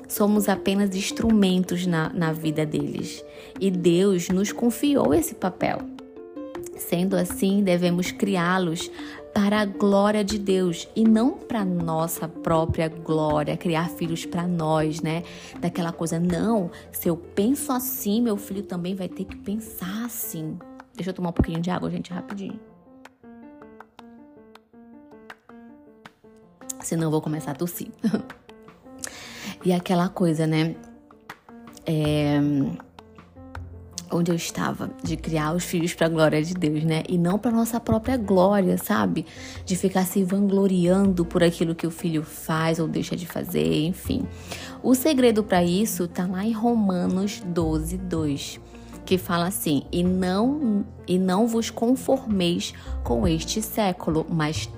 Somos 0.08 0.48
apenas 0.48 0.94
instrumentos 0.94 1.86
na, 1.86 2.10
na 2.10 2.32
vida 2.32 2.64
deles. 2.64 3.24
E 3.60 3.68
Deus 3.70 4.28
nos 4.28 4.52
confiou 4.52 5.12
esse 5.12 5.34
papel. 5.34 5.80
Sendo 6.76 7.16
assim, 7.16 7.62
devemos 7.62 8.12
criá-los 8.12 8.90
para 9.36 9.60
a 9.60 9.64
glória 9.66 10.24
de 10.24 10.38
Deus 10.38 10.88
e 10.96 11.04
não 11.04 11.32
para 11.32 11.62
nossa 11.62 12.26
própria 12.26 12.88
glória, 12.88 13.54
criar 13.54 13.90
filhos 13.90 14.24
para 14.24 14.46
nós, 14.46 15.02
né? 15.02 15.24
Daquela 15.60 15.92
coisa, 15.92 16.18
não, 16.18 16.70
se 16.90 17.06
eu 17.06 17.18
penso 17.18 17.70
assim, 17.70 18.22
meu 18.22 18.38
filho 18.38 18.62
também 18.62 18.94
vai 18.94 19.10
ter 19.10 19.26
que 19.26 19.36
pensar 19.36 20.06
assim. 20.06 20.58
Deixa 20.94 21.10
eu 21.10 21.14
tomar 21.14 21.28
um 21.28 21.32
pouquinho 21.32 21.60
de 21.60 21.68
água, 21.68 21.90
gente, 21.90 22.10
rapidinho. 22.10 22.58
Senão 26.80 27.08
eu 27.08 27.10
vou 27.10 27.20
começar 27.20 27.50
a 27.50 27.54
tossir. 27.54 27.88
e 29.62 29.70
aquela 29.70 30.08
coisa, 30.08 30.46
né? 30.46 30.74
É 31.84 32.40
onde 34.10 34.30
eu 34.30 34.34
estava, 34.34 34.90
de 35.02 35.16
criar 35.16 35.54
os 35.54 35.64
filhos 35.64 35.94
para 35.94 36.06
a 36.06 36.10
glória 36.10 36.42
de 36.42 36.54
Deus, 36.54 36.84
né? 36.84 37.02
E 37.08 37.18
não 37.18 37.38
para 37.38 37.50
nossa 37.50 37.80
própria 37.80 38.16
glória, 38.16 38.78
sabe? 38.78 39.26
De 39.64 39.76
ficar 39.76 40.04
se 40.04 40.22
vangloriando 40.22 41.24
por 41.24 41.42
aquilo 41.42 41.74
que 41.74 41.86
o 41.86 41.90
filho 41.90 42.22
faz 42.22 42.78
ou 42.78 42.86
deixa 42.86 43.16
de 43.16 43.26
fazer, 43.26 43.84
enfim. 43.84 44.26
O 44.82 44.94
segredo 44.94 45.42
para 45.42 45.64
isso 45.64 46.06
tá 46.06 46.26
lá 46.26 46.44
em 46.44 46.52
Romanos 46.52 47.42
12, 47.44 47.96
2 47.98 48.60
que 49.06 49.16
fala 49.16 49.46
assim: 49.46 49.84
"E 49.90 50.02
não 50.02 50.84
e 51.06 51.18
não 51.18 51.46
vos 51.46 51.70
conformeis 51.70 52.74
com 53.04 53.26
este 53.26 53.62
século, 53.62 54.26
mas 54.28 54.68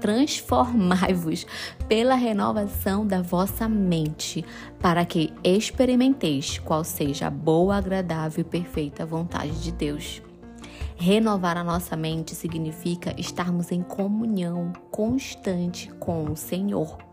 transformai-vos 0.00 1.44
pela 1.88 2.14
renovação 2.14 3.04
da 3.04 3.20
vossa 3.20 3.68
mente, 3.68 4.44
para 4.78 5.04
que 5.04 5.32
experimenteis 5.42 6.58
qual 6.58 6.84
seja 6.84 7.26
a 7.26 7.30
boa, 7.30 7.76
agradável 7.76 8.42
e 8.42 8.44
perfeita 8.44 9.04
vontade 9.04 9.60
de 9.62 9.72
Deus." 9.72 10.22
Renovar 10.96 11.56
a 11.56 11.64
nossa 11.64 11.96
mente 11.96 12.34
significa 12.34 13.14
estarmos 13.18 13.72
em 13.72 13.82
comunhão 13.82 14.70
constante 14.90 15.90
com 15.98 16.30
o 16.30 16.36
Senhor. 16.36 17.09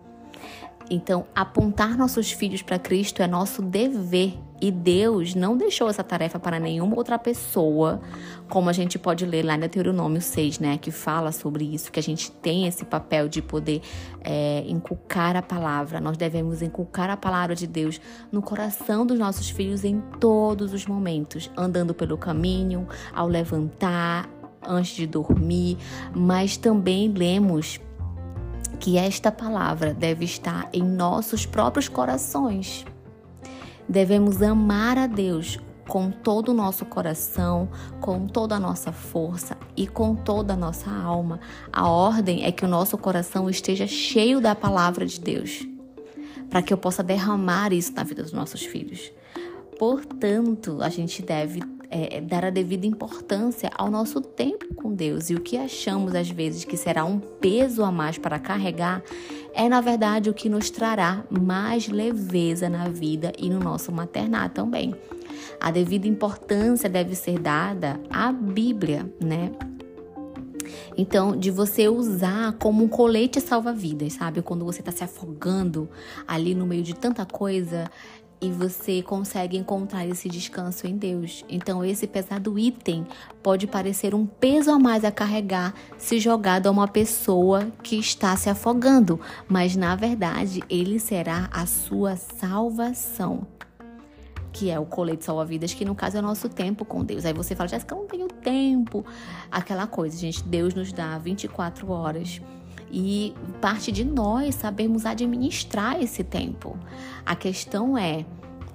Então, 0.89 1.25
apontar 1.35 1.97
nossos 1.97 2.31
filhos 2.31 2.61
para 2.61 2.79
Cristo 2.79 3.21
é 3.21 3.27
nosso 3.27 3.61
dever 3.61 4.37
e 4.59 4.71
Deus 4.71 5.35
não 5.35 5.55
deixou 5.55 5.87
essa 5.87 6.03
tarefa 6.03 6.39
para 6.39 6.59
nenhuma 6.59 6.95
outra 6.95 7.19
pessoa, 7.19 8.01
como 8.49 8.69
a 8.69 8.73
gente 8.73 8.97
pode 8.97 9.25
ler 9.25 9.43
lá 9.43 9.53
no 9.53 9.61
Deuteronômio 9.61 10.21
6, 10.21 10.59
né? 10.59 10.77
Que 10.77 10.89
fala 10.89 11.31
sobre 11.31 11.63
isso, 11.63 11.91
que 11.91 11.99
a 11.99 12.03
gente 12.03 12.31
tem 12.31 12.65
esse 12.65 12.83
papel 12.85 13.27
de 13.27 13.41
poder 13.41 13.81
é, 14.21 14.63
inculcar 14.65 15.35
a 15.35 15.41
palavra. 15.41 15.99
Nós 15.99 16.17
devemos 16.17 16.61
inculcar 16.61 17.09
a 17.09 17.17
palavra 17.17 17.55
de 17.55 17.67
Deus 17.67 18.01
no 18.31 18.41
coração 18.41 19.05
dos 19.05 19.19
nossos 19.19 19.49
filhos 19.49 19.83
em 19.83 20.01
todos 20.19 20.73
os 20.73 20.87
momentos, 20.87 21.51
andando 21.55 21.93
pelo 21.93 22.17
caminho, 22.17 22.87
ao 23.13 23.27
levantar, 23.27 24.27
antes 24.65 24.95
de 24.95 25.05
dormir, 25.05 25.77
mas 26.15 26.57
também 26.57 27.09
lemos 27.09 27.79
que 28.79 28.97
esta 28.97 29.31
palavra 29.31 29.93
deve 29.93 30.25
estar 30.25 30.69
em 30.73 30.83
nossos 30.83 31.45
próprios 31.45 31.87
corações. 31.87 32.85
Devemos 33.87 34.41
amar 34.41 34.97
a 34.97 35.07
Deus 35.07 35.59
com 35.87 36.11
todo 36.11 36.49
o 36.49 36.53
nosso 36.53 36.85
coração, 36.85 37.69
com 38.01 38.27
toda 38.27 38.55
a 38.55 38.59
nossa 38.59 38.91
força 38.91 39.57
e 39.75 39.87
com 39.87 40.15
toda 40.15 40.53
a 40.53 40.57
nossa 40.57 40.91
alma. 40.91 41.39
A 41.71 41.87
ordem 41.87 42.43
é 42.43 42.51
que 42.51 42.65
o 42.65 42.67
nosso 42.67 42.97
coração 42.97 43.49
esteja 43.49 43.87
cheio 43.87 44.41
da 44.41 44.53
palavra 44.53 45.05
de 45.05 45.19
Deus, 45.19 45.65
para 46.49 46.61
que 46.61 46.73
eu 46.73 46.77
possa 46.77 47.01
derramar 47.01 47.71
isso 47.71 47.93
na 47.93 48.03
vida 48.03 48.21
dos 48.21 48.33
nossos 48.33 48.61
filhos. 48.63 49.11
Portanto, 49.79 50.79
a 50.81 50.89
gente 50.89 51.21
deve 51.21 51.61
é, 51.89 52.21
dar 52.21 52.45
a 52.45 52.49
devida 52.49 52.85
importância 52.85 53.69
ao 53.75 53.89
nosso 53.89 54.21
tempo 54.21 54.73
com 54.75 54.93
Deus. 54.93 55.29
E 55.29 55.35
o 55.35 55.41
que 55.41 55.57
achamos 55.57 56.15
às 56.15 56.29
vezes 56.29 56.63
que 56.63 56.77
será 56.77 57.05
um 57.05 57.19
peso 57.19 57.83
a 57.83 57.91
mais 57.91 58.17
para 58.17 58.39
carregar 58.39 59.03
é, 59.53 59.67
na 59.67 59.81
verdade, 59.81 60.29
o 60.29 60.35
que 60.35 60.49
nos 60.49 60.69
trará 60.69 61.23
mais 61.31 61.87
leveza 61.87 62.69
na 62.69 62.87
vida 62.87 63.33
e 63.39 63.49
no 63.49 63.59
nosso 63.59 63.91
maternar 63.91 64.51
também. 64.51 64.93
A 65.59 65.71
devida 65.71 66.07
importância 66.07 66.87
deve 66.87 67.15
ser 67.15 67.39
dada 67.39 67.99
à 68.07 68.31
Bíblia, 68.31 69.11
né? 69.19 69.51
Então, 70.95 71.35
de 71.35 71.49
você 71.49 71.87
usar 71.87 72.53
como 72.59 72.83
um 72.83 72.87
colete 72.87 73.41
salva-vidas, 73.41 74.13
sabe? 74.13 74.43
Quando 74.43 74.63
você 74.63 74.81
está 74.81 74.91
se 74.91 75.03
afogando 75.03 75.89
ali 76.27 76.53
no 76.53 76.67
meio 76.67 76.83
de 76.83 76.93
tanta 76.93 77.25
coisa 77.25 77.89
e 78.39 78.51
você 78.51 79.01
consegue 79.01 79.57
encontrar 79.57 80.05
esse 80.05 80.29
descanso 80.29 80.87
em 80.87 80.95
Deus. 80.95 81.43
Então, 81.49 81.83
esse 81.83 82.07
pesado 82.07 82.57
item 82.57 83.05
pode 83.41 83.67
parecer 83.67 84.13
um 84.13 84.25
peso 84.25 84.71
a 84.71 84.79
mais 84.79 85.03
a 85.03 85.11
carregar 85.11 85.73
se 85.97 86.19
jogado 86.19 86.67
a 86.67 86.71
uma 86.71 86.87
pessoa 86.87 87.71
que 87.81 87.97
está 87.97 88.35
se 88.35 88.49
afogando, 88.49 89.19
mas 89.47 89.75
na 89.75 89.95
verdade 89.95 90.63
ele 90.69 90.99
será 90.99 91.49
a 91.51 91.65
sua 91.65 92.15
salvação 92.15 93.47
que 94.57 94.71
é 94.71 94.79
o 94.79 94.85
colete 94.87 95.23
salva-vidas, 95.23 95.75
que 95.75 95.85
no 95.85 95.93
caso 95.93 96.17
é 96.17 96.19
o 96.19 96.23
nosso 96.23 96.49
tempo 96.49 96.83
com 96.83 97.03
Deus. 97.05 97.25
Aí 97.25 97.33
você 97.33 97.53
fala, 97.53 97.69
Jéssica, 97.69 97.93
eu 97.93 97.99
não 97.99 98.07
tenho 98.07 98.27
tempo. 98.27 99.05
Aquela 99.51 99.85
coisa, 99.85 100.17
gente, 100.17 100.43
Deus 100.43 100.73
nos 100.73 100.91
dá 100.91 101.15
24 101.19 101.91
horas. 101.91 102.41
E 102.91 103.33
parte 103.61 103.91
de 103.91 104.05
nós 104.05 104.55
sabermos 104.55 105.05
administrar 105.05 106.01
esse 106.01 106.23
tempo. 106.23 106.77
A 107.25 107.35
questão 107.35 107.97
é, 107.97 108.25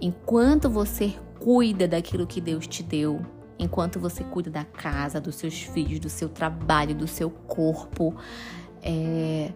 enquanto 0.01 0.69
você 0.69 1.15
cuida 1.41 1.89
daquilo 1.89 2.27
que 2.27 2.41
Deus 2.41 2.67
te 2.67 2.83
deu, 2.83 3.25
enquanto 3.59 3.99
você 3.99 4.23
cuida 4.25 4.51
da 4.51 4.65
casa, 4.65 5.21
dos 5.21 5.37
seus 5.37 5.63
filhos, 5.63 5.99
do 5.99 6.09
seu 6.09 6.29
trabalho, 6.29 6.95
do 6.95 7.07
seu 7.07 7.31
corpo, 7.31 8.15
é, 8.83 9.53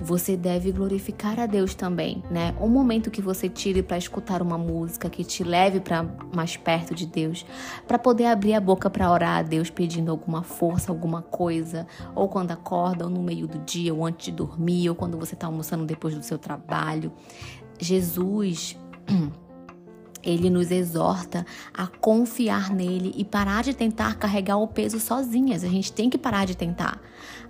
você 0.00 0.36
deve 0.36 0.72
glorificar 0.72 1.38
a 1.38 1.46
Deus 1.46 1.74
também, 1.74 2.22
né? 2.30 2.54
Um 2.60 2.68
momento 2.68 3.10
que 3.10 3.22
você 3.22 3.48
tire 3.48 3.82
para 3.82 3.96
escutar 3.96 4.42
uma 4.42 4.58
música 4.58 5.08
que 5.08 5.24
te 5.24 5.44
leve 5.44 5.80
para 5.80 6.04
mais 6.34 6.56
perto 6.56 6.94
de 6.94 7.06
Deus, 7.06 7.46
para 7.86 7.98
poder 7.98 8.26
abrir 8.26 8.54
a 8.54 8.60
boca 8.60 8.90
para 8.90 9.10
orar 9.10 9.38
a 9.38 9.42
Deus 9.42 9.70
pedindo 9.70 10.10
alguma 10.10 10.42
força, 10.42 10.90
alguma 10.90 11.22
coisa, 11.22 11.86
ou 12.14 12.28
quando 12.28 12.50
acorda, 12.50 13.04
ou 13.04 13.10
no 13.10 13.22
meio 13.22 13.46
do 13.46 13.58
dia, 13.60 13.94
ou 13.94 14.04
antes 14.04 14.26
de 14.26 14.32
dormir, 14.32 14.88
ou 14.88 14.94
quando 14.94 15.18
você 15.18 15.34
está 15.34 15.46
almoçando 15.46 15.84
depois 15.84 16.14
do 16.14 16.22
seu 16.22 16.38
trabalho. 16.38 17.12
Jesus 17.78 18.76
ele 20.24 20.48
nos 20.50 20.70
exorta 20.70 21.44
a 21.72 21.86
confiar 21.86 22.70
nele 22.70 23.12
e 23.16 23.24
parar 23.24 23.62
de 23.62 23.74
tentar 23.74 24.16
carregar 24.16 24.56
o 24.56 24.66
peso 24.66 24.98
sozinhas. 24.98 25.64
A 25.64 25.68
gente 25.68 25.92
tem 25.92 26.08
que 26.08 26.18
parar 26.18 26.46
de 26.46 26.56
tentar. 26.56 27.00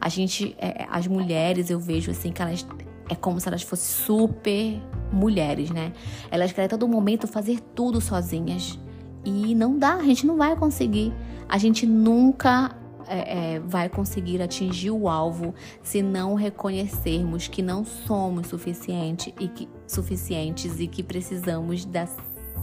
A 0.01 0.09
gente, 0.09 0.55
é, 0.59 0.87
as 0.91 1.07
mulheres, 1.07 1.71
eu 1.71 1.79
vejo 1.79 2.11
assim 2.11 2.33
que 2.33 2.43
elas 2.43 2.67
é 3.09 3.15
como 3.15 3.39
se 3.39 3.47
elas 3.49 3.63
fossem 3.63 4.07
super 4.07 4.83
mulheres, 5.13 5.71
né? 5.71 5.93
Elas 6.31 6.53
querem 6.53 6.69
todo 6.69 6.89
momento 6.89 7.27
fazer 7.27 7.61
tudo 7.75 8.01
sozinhas. 8.01 8.79
E 9.25 9.55
não 9.55 9.79
dá, 9.79 9.95
a 9.95 10.03
gente 10.03 10.27
não 10.27 10.37
vai 10.37 10.57
conseguir. 10.57 11.13
A 11.49 11.59
gente 11.59 11.87
nunca 11.87 12.75
é, 13.07 13.55
é, 13.55 13.61
vai 13.61 13.89
conseguir 13.89 14.41
atingir 14.43 14.91
o 14.91 15.09
alvo 15.09 15.55
se 15.83 16.03
não 16.03 16.35
reconhecermos 16.35 17.49
que 17.49 17.63
não 17.63 17.85
somos 17.85 18.47
suficiente 18.47 19.35
e 19.39 19.49
que, 19.49 19.69
suficientes 19.87 20.81
e 20.81 20.87
que 20.87 21.03
precisamos 21.03 21.85
da 21.85 22.07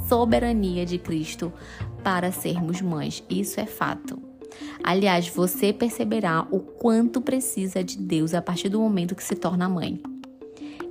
soberania 0.08 0.86
de 0.86 0.98
Cristo 0.98 1.52
para 2.04 2.32
sermos 2.32 2.82
mães. 2.82 3.24
Isso 3.30 3.60
é 3.60 3.66
fato. 3.66 4.22
Aliás, 4.84 5.28
você 5.28 5.72
perceberá 5.72 6.46
o 6.52 6.60
quanto 6.60 7.22
precisa 7.22 7.84
de 7.84 7.98
Deus 7.98 8.34
a 8.34 8.42
partir 8.42 8.70
do 8.70 8.80
momento 8.80 9.16
que 9.16 9.24
se 9.24 9.36
torna 9.36 9.70
mãe. 9.70 10.02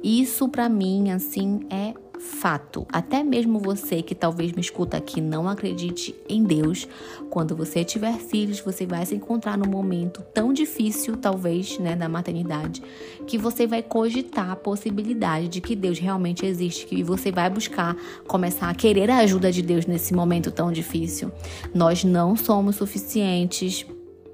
Isso 0.03 0.49
para 0.49 0.69
mim 0.69 1.11
assim 1.11 1.61
é 1.69 1.93
fato. 2.21 2.87
Até 2.93 3.25
mesmo 3.25 3.59
você 3.59 4.03
que 4.03 4.15
talvez 4.15 4.53
me 4.53 4.61
escuta 4.61 4.97
aqui 4.97 5.21
não 5.21 5.49
acredite 5.49 6.15
em 6.29 6.45
Deus, 6.45 6.87
quando 7.31 7.57
você 7.57 7.83
tiver 7.83 8.19
filhos, 8.19 8.61
você 8.61 8.87
vai 8.87 9.05
se 9.07 9.15
encontrar 9.15 9.57
num 9.57 9.69
momento 9.69 10.23
tão 10.35 10.53
difícil, 10.53 11.17
talvez, 11.17 11.79
né, 11.79 11.97
da 11.97 12.09
maternidade, 12.09 12.83
que 13.27 13.39
você 13.39 13.67
vai 13.67 13.83
cogitar 13.83 14.51
a 14.51 14.57
possibilidade 14.57 15.49
de 15.49 15.61
que 15.61 15.75
Deus 15.75 15.99
realmente 15.99 16.45
existe, 16.45 16.87
que 16.87 17.03
você 17.03 17.33
vai 17.33 17.49
buscar 17.49 17.97
começar 18.29 18.69
a 18.69 18.75
querer 18.75 19.11
a 19.11 19.19
ajuda 19.19 19.51
de 19.51 19.63
Deus 19.63 19.87
nesse 19.87 20.15
momento 20.15 20.51
tão 20.51 20.71
difícil. 20.71 21.33
Nós 21.75 22.05
não 22.05 22.37
somos 22.37 22.77
suficientes 22.77 23.87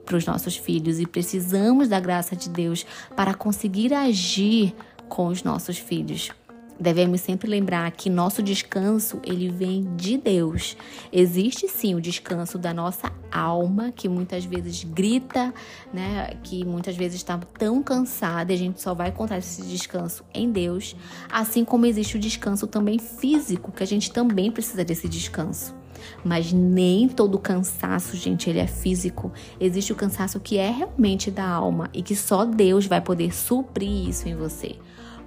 para 0.04 0.16
os 0.16 0.26
nossos 0.26 0.56
filhos 0.56 1.00
e 1.00 1.06
precisamos 1.06 1.88
da 1.88 2.00
graça 2.00 2.36
de 2.36 2.48
Deus 2.48 2.86
para 3.14 3.34
conseguir 3.34 3.92
agir 3.92 4.74
com 5.08 5.26
os 5.26 5.42
nossos 5.42 5.78
filhos. 5.78 6.30
Devemos 6.78 7.22
sempre 7.22 7.48
lembrar 7.48 7.90
que 7.92 8.10
nosso 8.10 8.42
descanso, 8.42 9.18
ele 9.24 9.48
vem 9.48 9.88
de 9.96 10.18
Deus. 10.18 10.76
Existe 11.10 11.66
sim 11.68 11.94
o 11.94 12.00
descanso 12.00 12.58
da 12.58 12.74
nossa 12.74 13.10
alma, 13.32 13.92
que 13.92 14.08
muitas 14.08 14.44
vezes 14.44 14.84
grita, 14.84 15.54
né, 15.92 16.36
que 16.42 16.64
muitas 16.64 16.94
vezes 16.94 17.16
está 17.16 17.38
tão 17.58 17.82
cansada, 17.82 18.52
e 18.52 18.54
a 18.54 18.58
gente 18.58 18.82
só 18.82 18.92
vai 18.92 19.08
encontrar 19.08 19.38
esse 19.38 19.62
descanso 19.62 20.22
em 20.34 20.50
Deus, 20.50 20.94
assim 21.30 21.64
como 21.64 21.86
existe 21.86 22.16
o 22.16 22.20
descanso 22.20 22.66
também 22.66 22.98
físico, 22.98 23.72
que 23.72 23.82
a 23.82 23.86
gente 23.86 24.12
também 24.12 24.50
precisa 24.50 24.84
desse 24.84 25.08
descanso. 25.08 25.74
Mas 26.22 26.52
nem 26.52 27.08
todo 27.08 27.38
cansaço, 27.38 28.16
gente, 28.16 28.50
ele 28.50 28.58
é 28.58 28.66
físico. 28.66 29.32
Existe 29.58 29.92
o 29.92 29.96
cansaço 29.96 30.38
que 30.38 30.58
é 30.58 30.70
realmente 30.70 31.30
da 31.30 31.48
alma 31.48 31.88
e 31.92 32.02
que 32.02 32.14
só 32.14 32.44
Deus 32.44 32.86
vai 32.86 33.00
poder 33.00 33.34
suprir 33.34 34.08
isso 34.08 34.28
em 34.28 34.36
você. 34.36 34.76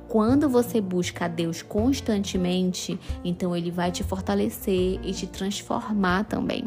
Quando 0.10 0.50
você 0.50 0.82
busca 0.82 1.26
a 1.26 1.28
Deus 1.28 1.62
constantemente, 1.62 3.00
então 3.24 3.56
Ele 3.56 3.69
vai 3.69 3.91
te 3.91 4.04
fortalecer 4.04 5.00
e 5.04 5.13
te 5.13 5.28
transformar 5.28 6.24
também. 6.24 6.65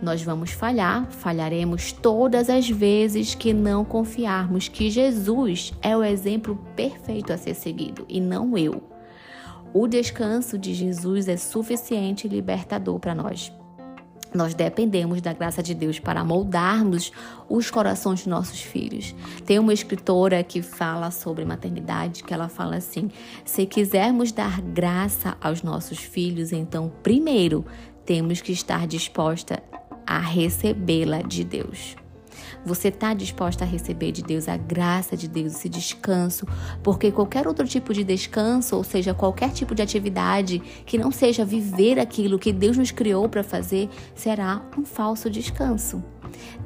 Nós 0.00 0.22
vamos 0.22 0.52
falhar, 0.52 1.10
falharemos 1.10 1.90
todas 1.90 2.48
as 2.48 2.70
vezes 2.70 3.34
que 3.34 3.52
não 3.52 3.84
confiarmos 3.84 4.68
que 4.68 4.90
Jesus 4.90 5.74
é 5.82 5.96
o 5.96 6.04
exemplo 6.04 6.56
perfeito 6.76 7.32
a 7.32 7.36
ser 7.36 7.54
seguido 7.54 8.06
e 8.08 8.20
não 8.20 8.56
eu. 8.56 8.80
O 9.74 9.88
descanso 9.88 10.56
de 10.56 10.72
Jesus 10.72 11.26
é 11.26 11.36
suficiente 11.36 12.28
e 12.28 12.30
libertador 12.30 13.00
para 13.00 13.12
nós. 13.12 13.52
Nós 14.34 14.54
dependemos 14.54 15.20
da 15.20 15.32
graça 15.32 15.62
de 15.62 15.74
Deus 15.74 15.98
para 15.98 16.22
moldarmos 16.22 17.12
os 17.48 17.70
corações 17.70 18.20
de 18.20 18.28
nossos 18.28 18.60
filhos. 18.60 19.14
Tem 19.46 19.58
uma 19.58 19.72
escritora 19.72 20.42
que 20.42 20.60
fala 20.62 21.10
sobre 21.10 21.44
maternidade, 21.44 22.22
que 22.22 22.34
ela 22.34 22.48
fala 22.48 22.76
assim: 22.76 23.10
se 23.44 23.64
quisermos 23.66 24.32
dar 24.32 24.60
graça 24.60 25.36
aos 25.40 25.62
nossos 25.62 25.98
filhos, 25.98 26.52
então 26.52 26.92
primeiro 27.02 27.64
temos 28.04 28.40
que 28.40 28.52
estar 28.52 28.86
disposta 28.86 29.62
a 30.06 30.18
recebê-la 30.18 31.22
de 31.22 31.44
Deus. 31.44 31.96
Você 32.64 32.88
está 32.88 33.14
disposta 33.14 33.64
a 33.64 33.66
receber 33.66 34.12
de 34.12 34.22
Deus 34.22 34.48
a 34.48 34.56
graça 34.56 35.16
de 35.16 35.28
Deus, 35.28 35.54
esse 35.54 35.68
descanso, 35.68 36.46
porque 36.82 37.10
qualquer 37.10 37.46
outro 37.46 37.66
tipo 37.66 37.92
de 37.94 38.04
descanso, 38.04 38.76
ou 38.76 38.84
seja, 38.84 39.14
qualquer 39.14 39.50
tipo 39.50 39.74
de 39.74 39.82
atividade 39.82 40.60
que 40.84 40.98
não 40.98 41.10
seja 41.10 41.44
viver 41.44 41.98
aquilo 41.98 42.38
que 42.38 42.52
Deus 42.52 42.76
nos 42.76 42.90
criou 42.90 43.28
para 43.28 43.42
fazer, 43.42 43.88
será 44.14 44.62
um 44.76 44.84
falso 44.84 45.30
descanso. 45.30 46.02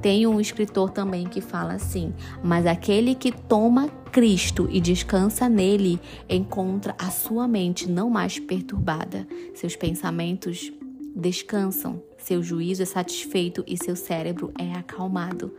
Tem 0.01 0.27
um 0.27 0.41
escritor 0.41 0.91
também 0.91 1.25
que 1.27 1.41
fala 1.41 1.75
assim: 1.75 2.13
Mas 2.43 2.67
aquele 2.67 3.15
que 3.15 3.31
toma 3.31 3.89
Cristo 4.11 4.69
e 4.71 4.81
descansa 4.81 5.49
nele 5.49 6.01
encontra 6.29 6.95
a 6.99 7.11
sua 7.11 7.47
mente 7.47 7.89
não 7.89 8.11
mais 8.11 8.39
perturbada, 8.39 9.27
seus 9.55 9.77
pensamentos 9.77 10.73
descansam, 11.15 12.03
seu 12.23 12.43
juízo 12.43 12.83
é 12.83 12.87
satisfeito 12.87 13.65
e 13.67 13.77
seu 13.77 13.97
cérebro 13.97 14.53
é 14.59 14.73
acalmado. 14.73 15.55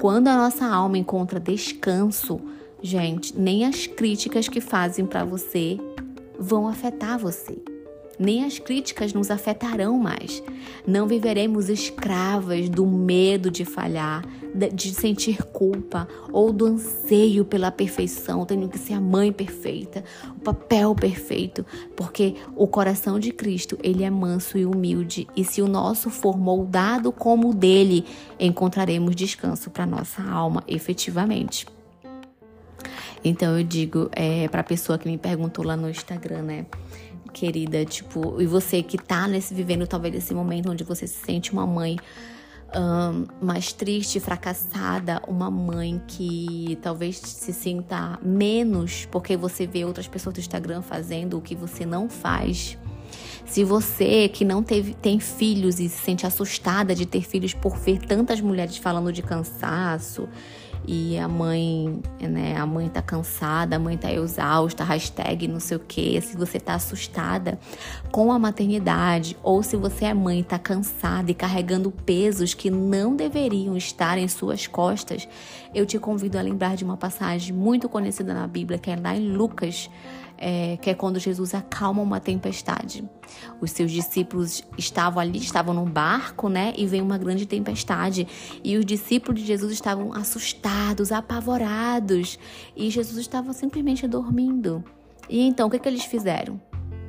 Quando 0.00 0.28
a 0.28 0.36
nossa 0.36 0.66
alma 0.66 0.96
encontra 0.96 1.40
descanso, 1.40 2.40
gente, 2.82 3.38
nem 3.38 3.64
as 3.64 3.86
críticas 3.86 4.48
que 4.48 4.60
fazem 4.60 5.04
para 5.04 5.24
você 5.24 5.78
vão 6.38 6.68
afetar 6.68 7.18
você 7.18 7.58
nem 8.18 8.44
as 8.44 8.58
críticas 8.58 9.12
nos 9.12 9.30
afetarão 9.30 9.98
mais. 9.98 10.42
Não 10.86 11.06
viveremos 11.06 11.68
escravas 11.68 12.68
do 12.68 12.86
medo 12.86 13.50
de 13.50 13.64
falhar, 13.64 14.24
de 14.72 14.94
sentir 14.94 15.42
culpa 15.44 16.06
ou 16.32 16.52
do 16.52 16.66
anseio 16.66 17.44
pela 17.44 17.70
perfeição. 17.70 18.46
Tenho 18.46 18.68
que 18.68 18.78
ser 18.78 18.94
a 18.94 19.00
mãe 19.00 19.32
perfeita, 19.32 20.04
o 20.36 20.40
papel 20.40 20.94
perfeito, 20.94 21.66
porque 21.96 22.36
o 22.54 22.66
coração 22.66 23.18
de 23.18 23.32
Cristo, 23.32 23.78
ele 23.82 24.04
é 24.04 24.10
manso 24.10 24.56
e 24.56 24.64
humilde, 24.64 25.26
e 25.36 25.44
se 25.44 25.60
o 25.60 25.68
nosso 25.68 26.10
for 26.10 26.38
moldado 26.38 27.10
como 27.10 27.50
o 27.50 27.54
dele, 27.54 28.04
encontraremos 28.38 29.16
descanso 29.16 29.70
para 29.70 29.84
nossa 29.84 30.22
alma, 30.22 30.62
efetivamente. 30.68 31.66
Então 33.24 33.58
eu 33.58 33.64
digo 33.64 34.10
é, 34.12 34.46
para 34.48 34.60
a 34.60 34.64
pessoa 34.64 34.98
que 34.98 35.08
me 35.08 35.16
perguntou 35.16 35.64
lá 35.64 35.76
no 35.76 35.88
Instagram, 35.88 36.42
né? 36.42 36.66
querida, 37.34 37.84
tipo, 37.84 38.40
e 38.40 38.46
você 38.46 38.80
que 38.80 38.96
tá 38.96 39.26
nesse 39.26 39.52
vivendo 39.52 39.86
talvez 39.88 40.14
esse 40.14 40.32
momento 40.32 40.70
onde 40.70 40.84
você 40.84 41.04
se 41.04 41.24
sente 41.26 41.52
uma 41.52 41.66
mãe 41.66 41.98
um, 42.76 43.26
mais 43.44 43.72
triste, 43.72 44.20
fracassada, 44.20 45.22
uma 45.26 45.50
mãe 45.50 46.02
que 46.06 46.78
talvez 46.82 47.18
se 47.18 47.52
sinta 47.52 48.18
menos 48.22 49.06
porque 49.10 49.36
você 49.36 49.66
vê 49.66 49.84
outras 49.84 50.08
pessoas 50.08 50.34
do 50.34 50.40
Instagram 50.40 50.82
fazendo 50.82 51.38
o 51.38 51.40
que 51.40 51.54
você 51.54 51.86
não 51.86 52.08
faz. 52.08 52.76
Se 53.46 53.62
você 53.62 54.28
que 54.28 54.44
não 54.44 54.62
teve, 54.62 54.94
tem 54.94 55.20
filhos 55.20 55.78
e 55.78 55.88
se 55.88 55.98
sente 55.98 56.26
assustada 56.26 56.94
de 56.94 57.06
ter 57.06 57.22
filhos 57.22 57.54
por 57.54 57.76
ver 57.76 57.98
tantas 57.98 58.40
mulheres 58.40 58.76
falando 58.76 59.12
de 59.12 59.22
cansaço 59.22 60.28
e 60.86 61.18
a 61.18 61.26
mãe, 61.26 62.00
né, 62.20 62.56
a 62.56 62.66
mãe 62.66 62.88
tá 62.88 63.00
cansada, 63.00 63.76
a 63.76 63.78
mãe 63.78 63.96
tá 63.96 64.12
exausta, 64.12 64.84
hashtag 64.84 65.48
não 65.48 65.60
sei 65.60 65.76
o 65.76 65.80
que, 65.80 66.20
se 66.20 66.36
você 66.36 66.60
tá 66.60 66.74
assustada 66.74 67.58
com 68.10 68.30
a 68.30 68.38
maternidade 68.38 69.36
ou 69.42 69.62
se 69.62 69.76
você 69.76 70.06
é 70.06 70.14
mãe 70.14 70.42
tá 70.42 70.58
cansada 70.58 71.30
e 71.30 71.34
carregando 71.34 71.90
pesos 71.90 72.54
que 72.54 72.70
não 72.70 73.16
deveriam 73.16 73.76
estar 73.76 74.18
em 74.18 74.28
suas 74.28 74.66
costas, 74.66 75.28
eu 75.74 75.86
te 75.86 75.98
convido 75.98 76.38
a 76.38 76.42
lembrar 76.42 76.76
de 76.76 76.84
uma 76.84 76.96
passagem 76.96 77.54
muito 77.54 77.88
conhecida 77.88 78.34
na 78.34 78.46
Bíblia, 78.46 78.78
que 78.78 78.90
é 78.90 78.96
lá 78.96 79.16
em 79.16 79.32
Lucas 79.32 79.90
é, 80.38 80.76
que 80.76 80.90
é 80.90 80.94
quando 80.94 81.18
Jesus 81.18 81.54
acalma 81.54 82.02
uma 82.02 82.20
tempestade. 82.20 83.08
Os 83.60 83.70
seus 83.70 83.90
discípulos 83.90 84.64
estavam 84.76 85.20
ali, 85.20 85.38
estavam 85.38 85.74
num 85.74 85.84
barco, 85.84 86.48
né? 86.48 86.72
E 86.76 86.86
vem 86.86 87.00
uma 87.00 87.18
grande 87.18 87.46
tempestade. 87.46 88.26
E 88.62 88.76
os 88.76 88.84
discípulos 88.84 89.40
de 89.40 89.46
Jesus 89.46 89.72
estavam 89.72 90.12
assustados, 90.12 91.12
apavorados. 91.12 92.38
E 92.76 92.90
Jesus 92.90 93.18
estava 93.18 93.52
simplesmente 93.52 94.06
dormindo. 94.06 94.84
E 95.28 95.40
então, 95.46 95.68
o 95.68 95.70
que, 95.70 95.78
que 95.78 95.88
eles 95.88 96.04
fizeram? 96.04 96.60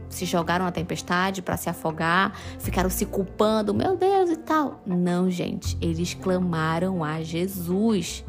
se 0.07 0.25
jogaram 0.25 0.65
na 0.65 0.71
tempestade 0.71 1.41
para 1.41 1.57
se 1.57 1.69
afogar, 1.69 2.33
ficaram 2.59 2.89
se 2.89 3.05
culpando, 3.05 3.73
meu 3.73 3.97
Deus 3.97 4.29
e 4.29 4.37
tal. 4.37 4.81
Não, 4.85 5.29
gente, 5.29 5.77
eles 5.81 6.13
clamaram 6.13 7.03
a 7.03 7.21
Jesus. 7.21 8.23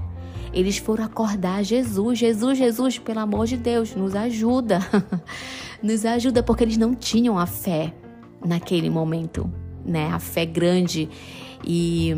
Eles 0.52 0.78
foram 0.78 1.04
acordar 1.04 1.62
Jesus, 1.62 2.18
Jesus, 2.18 2.58
Jesus, 2.58 2.98
pelo 2.98 3.20
amor 3.20 3.46
de 3.46 3.56
Deus, 3.56 3.94
nos 3.94 4.14
ajuda. 4.14 4.80
nos 5.82 6.04
ajuda 6.04 6.42
porque 6.42 6.64
eles 6.64 6.76
não 6.76 6.94
tinham 6.94 7.38
a 7.38 7.46
fé 7.46 7.92
naquele 8.44 8.88
momento, 8.88 9.50
né? 9.84 10.08
A 10.12 10.18
fé 10.18 10.44
grande 10.46 11.08
e 11.64 12.14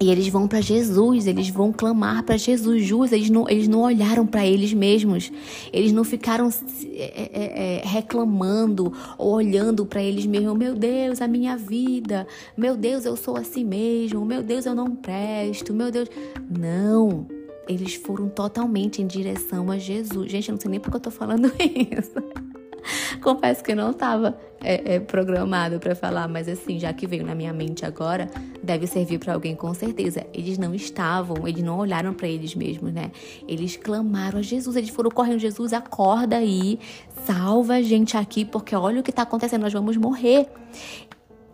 e 0.00 0.10
eles 0.10 0.28
vão 0.28 0.48
para 0.48 0.60
Jesus, 0.60 1.26
eles 1.26 1.48
vão 1.48 1.72
clamar 1.72 2.22
para 2.24 2.36
Jesus. 2.36 2.82
Jesus, 2.82 3.12
eles 3.12 3.30
não, 3.30 3.48
eles 3.48 3.68
não 3.68 3.80
olharam 3.80 4.26
para 4.26 4.44
eles 4.46 4.72
mesmos, 4.72 5.30
eles 5.72 5.92
não 5.92 6.04
ficaram 6.04 6.48
é, 6.94 7.30
é, 7.32 7.80
é, 7.80 7.82
reclamando 7.84 8.92
ou 9.16 9.34
olhando 9.34 9.86
para 9.86 10.02
eles 10.02 10.26
mesmos. 10.26 10.56
Meu 10.56 10.74
Deus, 10.74 11.20
a 11.20 11.28
minha 11.28 11.56
vida, 11.56 12.26
meu 12.56 12.76
Deus, 12.76 13.04
eu 13.04 13.16
sou 13.16 13.36
assim 13.36 13.64
mesmo, 13.64 14.24
meu 14.24 14.42
Deus, 14.42 14.66
eu 14.66 14.74
não 14.74 14.94
presto, 14.94 15.72
meu 15.72 15.90
Deus. 15.90 16.08
Não, 16.50 17.26
eles 17.68 17.94
foram 17.94 18.28
totalmente 18.28 19.00
em 19.00 19.06
direção 19.06 19.70
a 19.70 19.78
Jesus. 19.78 20.30
Gente, 20.30 20.48
eu 20.48 20.54
não 20.54 20.60
sei 20.60 20.70
nem 20.70 20.80
porque 20.80 20.96
eu 20.96 21.00
tô 21.00 21.10
falando 21.10 21.50
isso. 21.58 22.51
Confesso 23.22 23.62
que 23.62 23.74
não 23.74 23.90
estava 23.90 24.36
é, 24.62 24.94
é, 24.94 25.00
programado 25.00 25.78
para 25.78 25.94
falar, 25.94 26.28
mas 26.28 26.48
assim, 26.48 26.78
já 26.78 26.92
que 26.92 27.06
veio 27.06 27.24
na 27.24 27.34
minha 27.34 27.52
mente 27.52 27.84
agora, 27.84 28.30
deve 28.62 28.86
servir 28.86 29.18
para 29.18 29.34
alguém 29.34 29.54
com 29.54 29.72
certeza. 29.74 30.26
Eles 30.32 30.58
não 30.58 30.74
estavam, 30.74 31.46
eles 31.46 31.62
não 31.62 31.78
olharam 31.78 32.14
para 32.14 32.28
eles 32.28 32.54
mesmos, 32.54 32.92
né? 32.92 33.10
Eles 33.46 33.76
clamaram 33.76 34.38
a 34.38 34.42
Jesus, 34.42 34.76
eles 34.76 34.90
foram 34.90 35.10
correndo: 35.10 35.38
Jesus, 35.38 35.72
acorda 35.72 36.36
aí, 36.36 36.78
salva 37.24 37.74
a 37.74 37.82
gente 37.82 38.16
aqui, 38.16 38.44
porque 38.44 38.74
olha 38.74 39.00
o 39.00 39.02
que 39.02 39.10
está 39.10 39.22
acontecendo, 39.22 39.62
nós 39.62 39.72
vamos 39.72 39.96
morrer. 39.96 40.48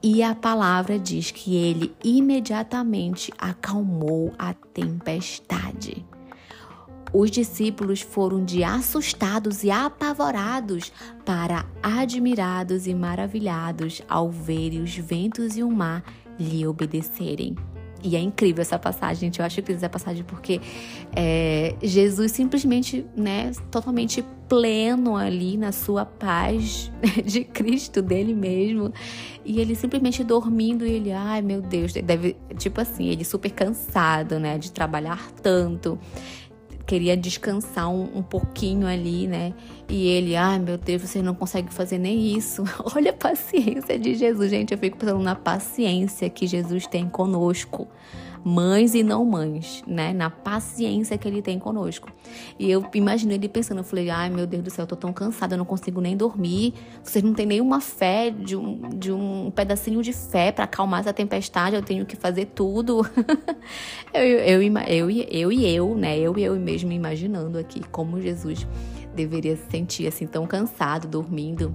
E 0.00 0.22
a 0.22 0.32
palavra 0.34 0.96
diz 0.96 1.32
que 1.32 1.56
ele 1.56 1.92
imediatamente 2.04 3.32
acalmou 3.36 4.32
a 4.38 4.54
tempestade. 4.54 6.06
Os 7.12 7.30
discípulos 7.30 8.00
foram 8.00 8.44
de 8.44 8.62
assustados 8.62 9.64
e 9.64 9.70
apavorados 9.70 10.92
para 11.24 11.66
admirados 11.82 12.86
e 12.86 12.94
maravilhados 12.94 14.02
ao 14.08 14.30
verem 14.30 14.82
os 14.82 14.96
ventos 14.96 15.56
e 15.56 15.62
o 15.62 15.70
mar 15.70 16.04
lhe 16.38 16.66
obedecerem. 16.66 17.56
E 18.02 18.14
é 18.14 18.20
incrível 18.20 18.62
essa 18.62 18.78
passagem, 18.78 19.22
gente. 19.22 19.40
Eu 19.40 19.46
acho 19.46 19.58
incrível 19.58 19.78
essa 19.78 19.88
passagem 19.88 20.22
porque 20.22 20.60
é, 21.16 21.74
Jesus 21.82 22.30
simplesmente, 22.30 23.04
né, 23.16 23.50
totalmente 23.70 24.24
pleno 24.48 25.16
ali 25.16 25.56
na 25.56 25.72
sua 25.72 26.04
paz 26.06 26.92
de 27.24 27.42
Cristo, 27.42 28.00
dele 28.00 28.34
mesmo. 28.34 28.92
E 29.44 29.60
ele 29.60 29.74
simplesmente 29.74 30.22
dormindo 30.22 30.86
e 30.86 30.92
ele, 30.92 31.10
ai 31.10 31.42
meu 31.42 31.60
Deus, 31.60 31.92
deve, 31.92 32.36
tipo 32.56 32.80
assim, 32.80 33.08
ele 33.08 33.24
super 33.24 33.50
cansado, 33.50 34.38
né, 34.38 34.58
de 34.58 34.70
trabalhar 34.70 35.32
tanto 35.42 35.98
queria 36.88 37.14
descansar 37.14 37.90
um, 37.90 38.18
um, 38.18 38.22
pouquinho 38.22 38.86
ali, 38.86 39.26
né? 39.26 39.52
E 39.90 40.08
ele, 40.08 40.34
ai 40.34 40.58
meu 40.58 40.78
Deus, 40.78 41.02
você 41.02 41.20
não 41.20 41.34
consegue 41.34 41.72
fazer 41.72 41.98
nem 41.98 42.34
isso. 42.34 42.64
Olha 42.96 43.10
a 43.10 43.14
paciência 43.14 43.98
de 43.98 44.14
Jesus, 44.14 44.50
gente. 44.50 44.72
Eu 44.72 44.78
fico 44.78 44.96
pensando 44.96 45.22
na 45.22 45.34
paciência 45.34 46.30
que 46.30 46.46
Jesus 46.46 46.86
tem 46.86 47.06
conosco 47.06 47.86
mães 48.44 48.94
e 48.94 49.02
não 49.02 49.24
mães, 49.24 49.82
né? 49.86 50.12
Na 50.12 50.30
paciência 50.30 51.16
que 51.18 51.26
ele 51.26 51.42
tem 51.42 51.58
conosco. 51.58 52.10
E 52.58 52.70
eu 52.70 52.84
imagino 52.94 53.32
ele 53.32 53.48
pensando, 53.48 53.78
eu 53.78 53.84
falei, 53.84 54.10
ai 54.10 54.30
meu 54.30 54.46
Deus 54.46 54.62
do 54.62 54.70
céu, 54.70 54.84
eu 54.84 54.86
tô 54.86 54.96
tão 54.96 55.12
cansada, 55.12 55.54
eu 55.54 55.58
não 55.58 55.64
consigo 55.64 56.00
nem 56.00 56.16
dormir. 56.16 56.74
Vocês 57.02 57.24
não 57.24 57.34
têm 57.34 57.46
nenhuma 57.46 57.80
fé, 57.80 58.30
de 58.30 58.56
um, 58.56 58.88
de 58.90 59.12
um 59.12 59.50
pedacinho 59.50 60.02
de 60.02 60.12
fé 60.12 60.52
para 60.52 60.64
acalmar 60.64 61.00
essa 61.00 61.12
tempestade, 61.12 61.76
eu 61.76 61.82
tenho 61.82 62.06
que 62.06 62.16
fazer 62.16 62.46
tudo. 62.46 63.06
eu, 64.12 64.22
eu, 64.22 64.62
eu, 64.62 65.10
eu, 65.10 65.10
eu 65.10 65.52
e 65.52 65.66
eu, 65.66 65.94
né? 65.94 66.18
Eu 66.18 66.38
e 66.38 66.44
eu 66.44 66.56
mesmo 66.56 66.92
imaginando 66.92 67.58
aqui 67.58 67.80
como 67.90 68.20
Jesus 68.20 68.66
deveria 69.14 69.56
se 69.56 69.70
sentir 69.70 70.06
assim 70.06 70.26
tão 70.26 70.46
cansado, 70.46 71.08
dormindo. 71.08 71.74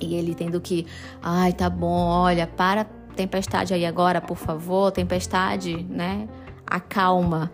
E 0.00 0.14
ele 0.14 0.34
tendo 0.34 0.60
que, 0.60 0.86
ai, 1.22 1.52
tá 1.52 1.68
bom, 1.68 2.06
olha, 2.08 2.46
para 2.46 2.84
tempestade 3.18 3.74
aí 3.74 3.84
agora, 3.84 4.20
por 4.20 4.36
favor, 4.36 4.92
tempestade, 4.92 5.84
né? 5.90 6.28
Acalma. 6.64 7.50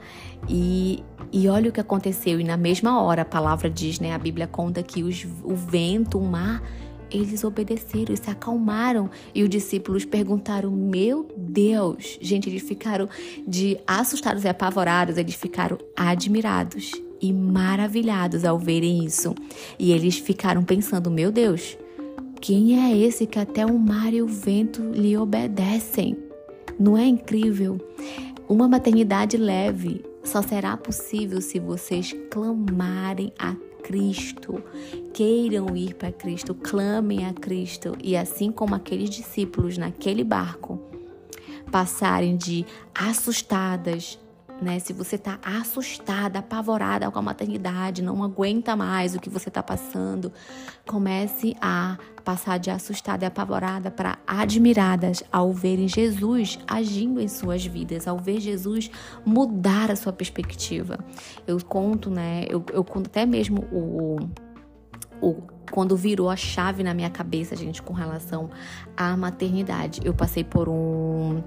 E, 0.47 1.03
e 1.33 1.49
olha 1.49 1.71
o 1.71 1.73
que 1.73 1.81
aconteceu. 1.81 2.39
E 2.39 2.45
na 2.45 2.57
mesma 2.57 3.03
hora, 3.03 3.23
a 3.23 3.25
palavra 3.25 3.71
diz, 3.71 3.99
né? 3.99 4.13
A 4.13 4.19
Bíblia 4.19 4.47
conta 4.47 4.83
que 4.83 5.03
os, 5.03 5.27
o 5.43 5.55
vento, 5.55 6.19
o 6.19 6.23
mar, 6.23 6.63
eles 7.11 7.43
obedeceram 7.45 8.13
e 8.13 8.17
se 8.17 8.31
acalmaram. 8.31 9.09
E 9.35 9.43
os 9.43 9.49
discípulos 9.49 10.05
perguntaram: 10.05 10.71
Meu 10.71 11.27
Deus! 11.35 12.19
Gente, 12.21 12.51
eles 12.51 12.63
ficaram 12.63 13.09
de 13.49 13.79
assustados 13.87 14.45
e 14.45 14.49
apavorados, 14.49 15.17
eles 15.17 15.35
ficaram 15.35 15.79
admirados 15.97 16.93
e 17.23 17.33
maravilhados 17.33 18.45
ao 18.45 18.59
verem 18.59 19.03
isso. 19.03 19.35
E 19.79 19.93
eles 19.93 20.19
ficaram 20.19 20.63
pensando: 20.63 21.11
Meu 21.11 21.33
Deus, 21.33 21.79
quem 22.45 22.79
é 22.79 22.95
esse 22.95 23.27
que 23.27 23.39
até 23.39 23.65
o 23.65 23.79
mar 23.79 24.13
e 24.13 24.21
o 24.21 24.27
vento 24.27 24.83
lhe 24.91 25.17
obedecem? 25.17 26.15
Não 26.79 26.95
é 26.95 27.07
incrível? 27.07 27.81
Uma 28.47 28.69
maternidade 28.69 29.39
leve 29.39 30.05
só 30.23 30.43
será 30.43 30.77
possível 30.77 31.41
se 31.41 31.59
vocês 31.59 32.15
clamarem 32.31 33.33
a 33.39 33.55
Cristo, 33.83 34.63
queiram 35.15 35.75
ir 35.75 35.95
para 35.95 36.13
Cristo, 36.13 36.55
clamem 36.55 37.25
a 37.25 37.33
Cristo 37.33 37.97
e 38.05 38.15
assim 38.15 38.53
como 38.53 38.75
aqueles 38.75 39.09
discípulos 39.09 39.79
naquele 39.79 40.23
barco 40.23 40.79
passarem 41.73 42.37
de 42.37 42.67
assustadas, 42.95 44.19
né? 44.65 44.79
Se 44.79 44.93
você 44.93 45.17
está 45.17 45.39
assustada, 45.45 46.41
apavorada 46.41 47.11
com 47.11 47.19
a 47.19 47.23
maternidade, 47.23 48.03
não 48.03 48.25
aguenta 48.25 48.75
mais 48.75 49.15
o 49.15 49.21
que 49.21 49.31
você 49.31 49.49
está 49.49 49.63
passando, 49.63 50.33
comece 50.87 51.55
a 51.61 51.97
passar 52.25 52.59
de 52.59 52.71
assustada 52.71 53.25
e 53.25 53.29
apavorada 53.29 53.91
para 53.91 54.19
admiradas 54.27 55.23
ao 55.31 55.53
verem 55.53 55.87
Jesus 55.87 56.59
agindo 56.67 57.21
em 57.21 57.29
suas 57.29 57.65
vidas, 57.65 58.09
ao 58.09 58.19
ver 58.19 58.41
Jesus 58.41 58.91
mudar 59.25 59.91
a 59.91 59.97
sua 59.97 60.13
perspectiva. 60.13 60.99
Eu 61.47 61.63
conto, 61.63 62.11
né? 62.11 62.47
Eu, 62.49 62.65
eu 62.73 62.83
conto 62.83 63.07
até 63.09 63.27
mesmo 63.27 63.67
o, 63.71 64.17
o 65.21 65.35
quando 65.71 65.97
virou 65.97 66.31
a 66.31 66.37
chave 66.37 66.83
na 66.83 66.95
minha 66.95 67.11
cabeça, 67.11 67.57
gente, 67.57 67.83
com 67.83 67.93
relação 67.93 68.49
à 68.97 69.17
maternidade. 69.17 70.01
Eu 70.05 70.15
passei 70.15 70.45
por 70.45 70.69
um 70.69 71.43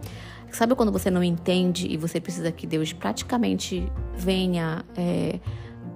Sabe 0.51 0.75
quando 0.75 0.91
você 0.91 1.11
não 1.11 1.23
entende 1.23 1.87
e 1.91 1.97
você 1.97 2.19
precisa 2.19 2.51
que 2.51 2.65
Deus 2.65 2.93
praticamente 2.93 3.91
venha 4.15 4.83
é, 4.95 5.39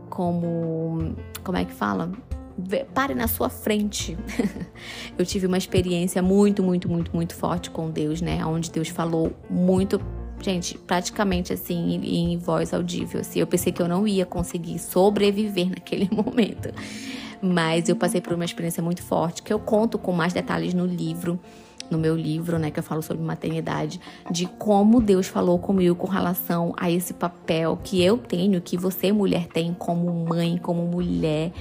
como. 0.10 1.16
Como 1.44 1.58
é 1.58 1.66
que 1.66 1.74
fala? 1.74 2.12
Pare 2.94 3.16
na 3.16 3.28
sua 3.28 3.50
frente. 3.50 4.18
eu 5.18 5.26
tive 5.26 5.48
uma 5.48 5.58
experiência 5.58 6.22
muito, 6.22 6.62
muito, 6.62 6.90
muito, 6.90 7.16
muito 7.16 7.34
forte 7.34 7.72
com 7.72 7.90
Deus, 7.90 8.22
né? 8.22 8.46
Onde 8.46 8.70
Deus 8.70 8.90
falou 8.90 9.34
muito 9.50 10.00
gente, 10.42 10.78
praticamente 10.78 11.54
assim, 11.54 12.02
em, 12.04 12.38
voz 12.38 12.74
audível. 12.74 13.22
Assim, 13.22 13.40
eu 13.40 13.48
pensei 13.48 13.72
que 13.72 13.82
eu 13.82 13.88
não 13.88 14.08
ia 14.08 14.26
conseguir 14.26 14.80
sobreviver 14.80 15.70
naquele 15.72 16.10
momento. 16.12 16.70
Mas 17.42 17.90
eu 17.90 17.96
passei 17.96 18.22
por 18.22 18.34
uma 18.34 18.46
experiência 18.46 18.84
muito 18.84 19.02
forte, 19.02 19.42
que 19.42 19.52
eu 19.52 19.60
conto 19.60 19.98
com 19.98 20.12
mais 20.12 20.34
detalhes 20.34 20.74
no 20.74 20.86
livro 20.86 21.40
no 21.92 22.00
meu 22.00 22.16
livro, 22.16 22.58
né, 22.58 22.72
que 22.72 22.80
eu 22.80 22.84
falo 22.84 23.02
sobre 23.02 23.24
maternidade, 23.24 24.00
de 24.32 24.46
como 24.46 25.02
Deus 25.02 25.28
falou 25.28 25.60
comigo 25.60 25.96
com 25.96 26.08
relação 26.08 26.74
a 26.78 26.90
esse 26.90 27.14
papel 27.14 27.78
que 27.84 28.02
eu 28.02 28.18
tenho, 28.18 28.62
que 28.62 28.78
você 28.78 29.12
mulher 29.12 29.48
tem 29.48 29.74
como 29.74 30.26
mãe, 30.26 30.58
como 30.58 30.86
mulher, 30.86 31.52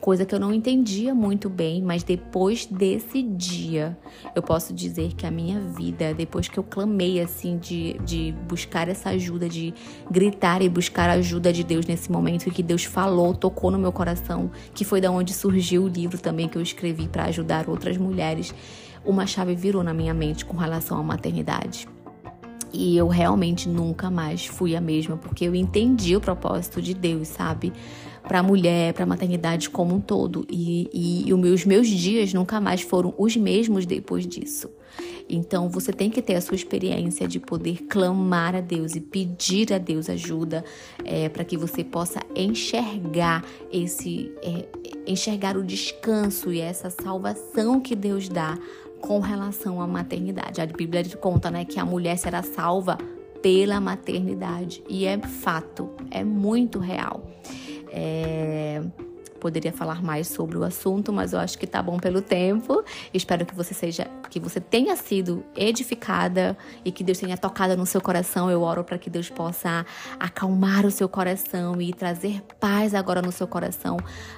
coisa 0.00 0.24
que 0.24 0.34
eu 0.34 0.40
não 0.40 0.52
entendia 0.52 1.14
muito 1.14 1.48
bem, 1.50 1.82
mas 1.82 2.02
depois 2.02 2.64
desse 2.66 3.22
dia, 3.22 3.96
eu 4.34 4.42
posso 4.42 4.72
dizer 4.72 5.12
que 5.14 5.26
a 5.26 5.30
minha 5.30 5.60
vida, 5.60 6.14
depois 6.14 6.48
que 6.48 6.58
eu 6.58 6.62
clamei 6.62 7.20
assim 7.20 7.58
de, 7.58 7.98
de 8.04 8.34
buscar 8.48 8.88
essa 8.88 9.10
ajuda, 9.10 9.48
de 9.48 9.74
gritar 10.10 10.62
e 10.62 10.68
buscar 10.68 11.10
a 11.10 11.14
ajuda 11.14 11.52
de 11.52 11.62
Deus 11.62 11.84
nesse 11.86 12.10
momento 12.10 12.48
e 12.48 12.50
que 12.50 12.62
Deus 12.62 12.84
falou, 12.84 13.34
tocou 13.34 13.70
no 13.70 13.78
meu 13.78 13.92
coração, 13.92 14.50
que 14.74 14.84
foi 14.84 15.00
da 15.00 15.10
onde 15.10 15.34
surgiu 15.34 15.84
o 15.84 15.88
livro 15.88 16.18
também 16.18 16.48
que 16.48 16.56
eu 16.56 16.62
escrevi 16.62 17.06
para 17.06 17.24
ajudar 17.24 17.68
outras 17.68 17.98
mulheres, 17.98 18.54
uma 19.04 19.26
chave 19.26 19.54
virou 19.54 19.82
na 19.82 19.94
minha 19.94 20.14
mente 20.14 20.44
com 20.44 20.56
relação 20.56 20.98
à 20.98 21.02
maternidade. 21.02 21.88
E 22.72 22.96
eu 22.96 23.08
realmente 23.08 23.68
nunca 23.68 24.10
mais 24.10 24.46
fui 24.46 24.76
a 24.76 24.80
mesma, 24.80 25.16
porque 25.16 25.44
eu 25.44 25.54
entendi 25.54 26.14
o 26.14 26.20
propósito 26.20 26.80
de 26.80 26.94
Deus, 26.94 27.28
sabe? 27.28 27.72
Para 28.22 28.38
a 28.38 28.42
mulher, 28.42 28.94
para 28.94 29.02
a 29.02 29.06
maternidade 29.06 29.68
como 29.68 29.94
um 29.94 30.00
todo. 30.00 30.46
E, 30.48 30.88
e, 30.92 31.28
e 31.28 31.34
os 31.34 31.40
meus, 31.40 31.64
meus 31.64 31.88
dias 31.88 32.32
nunca 32.32 32.60
mais 32.60 32.82
foram 32.82 33.12
os 33.18 33.36
mesmos 33.36 33.86
depois 33.86 34.26
disso. 34.26 34.68
Então 35.28 35.68
você 35.68 35.92
tem 35.92 36.10
que 36.10 36.20
ter 36.20 36.34
a 36.34 36.40
sua 36.40 36.56
experiência 36.56 37.26
de 37.26 37.38
poder 37.38 37.84
clamar 37.88 38.56
a 38.56 38.60
Deus 38.60 38.96
e 38.96 39.00
pedir 39.00 39.72
a 39.72 39.78
Deus 39.78 40.10
ajuda 40.10 40.64
é, 41.04 41.28
para 41.28 41.44
que 41.44 41.56
você 41.56 41.84
possa 41.84 42.20
enxergar 42.34 43.44
esse 43.72 44.32
é, 44.42 44.66
enxergar 45.06 45.56
o 45.56 45.62
descanso 45.62 46.52
e 46.52 46.60
essa 46.60 46.90
salvação 46.90 47.80
que 47.80 47.94
Deus 47.94 48.28
dá 48.28 48.58
com 49.00 49.18
relação 49.18 49.80
à 49.80 49.86
maternidade. 49.86 50.60
A 50.60 50.66
Bíblia 50.66 51.02
conta 51.16 51.50
né, 51.50 51.64
que 51.64 51.78
a 51.80 51.84
mulher 51.84 52.16
será 52.16 52.42
salva 52.42 52.98
pela 53.42 53.80
maternidade. 53.80 54.82
E 54.88 55.06
é 55.06 55.18
fato, 55.18 55.90
é 56.10 56.22
muito 56.22 56.78
real. 56.78 57.26
É 57.92 58.82
poderia 59.40 59.72
falar 59.72 60.02
mais 60.02 60.28
sobre 60.28 60.56
o 60.56 60.62
assunto, 60.62 61.12
mas 61.12 61.32
eu 61.32 61.40
acho 61.40 61.58
que 61.58 61.66
tá 61.66 61.82
bom 61.82 61.98
pelo 61.98 62.20
tempo. 62.20 62.84
Espero 63.12 63.44
que 63.46 63.54
você 63.54 63.74
seja, 63.74 64.06
que 64.28 64.38
você 64.38 64.60
tenha 64.60 64.94
sido 64.94 65.42
edificada 65.56 66.56
e 66.84 66.92
que 66.92 67.02
Deus 67.02 67.18
tenha 67.18 67.36
tocado 67.36 67.76
no 67.76 67.86
seu 67.86 68.00
coração. 68.00 68.50
Eu 68.50 68.62
oro 68.62 68.84
para 68.84 68.98
que 68.98 69.08
Deus 69.08 69.28
possa 69.30 69.84
acalmar 70.18 70.84
o 70.84 70.90
seu 70.90 71.08
coração 71.08 71.80
e 71.80 71.92
trazer 71.92 72.42
paz 72.60 72.94
agora 72.94 73.22
no 73.22 73.32
seu 73.32 73.48
coração 73.48 73.96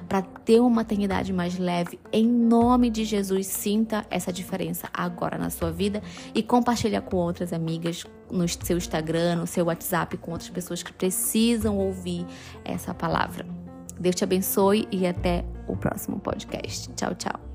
para 0.08 0.22
ter 0.22 0.60
uma 0.60 0.70
maternidade 0.70 1.32
mais 1.32 1.58
leve. 1.58 1.98
Em 2.12 2.26
nome 2.26 2.88
de 2.88 3.04
Jesus, 3.04 3.46
sinta 3.48 4.06
essa 4.08 4.32
diferença 4.32 4.88
agora 4.94 5.36
na 5.36 5.50
sua 5.50 5.70
vida 5.70 6.02
e 6.34 6.42
compartilha 6.42 7.00
com 7.00 7.16
outras 7.16 7.52
amigas 7.52 8.06
no 8.30 8.48
seu 8.48 8.78
Instagram, 8.78 9.36
no 9.36 9.46
seu 9.46 9.66
WhatsApp 9.66 10.16
com 10.16 10.32
outras 10.32 10.48
pessoas 10.48 10.82
que 10.82 10.92
precisam 10.92 11.76
ouvir 11.76 12.24
essa 12.64 12.94
palavra. 12.94 13.61
Deus 14.00 14.14
te 14.14 14.24
abençoe 14.24 14.88
e 14.90 15.06
até 15.06 15.44
o 15.68 15.76
próximo 15.76 16.18
podcast. 16.18 16.90
Tchau, 16.94 17.14
tchau. 17.14 17.51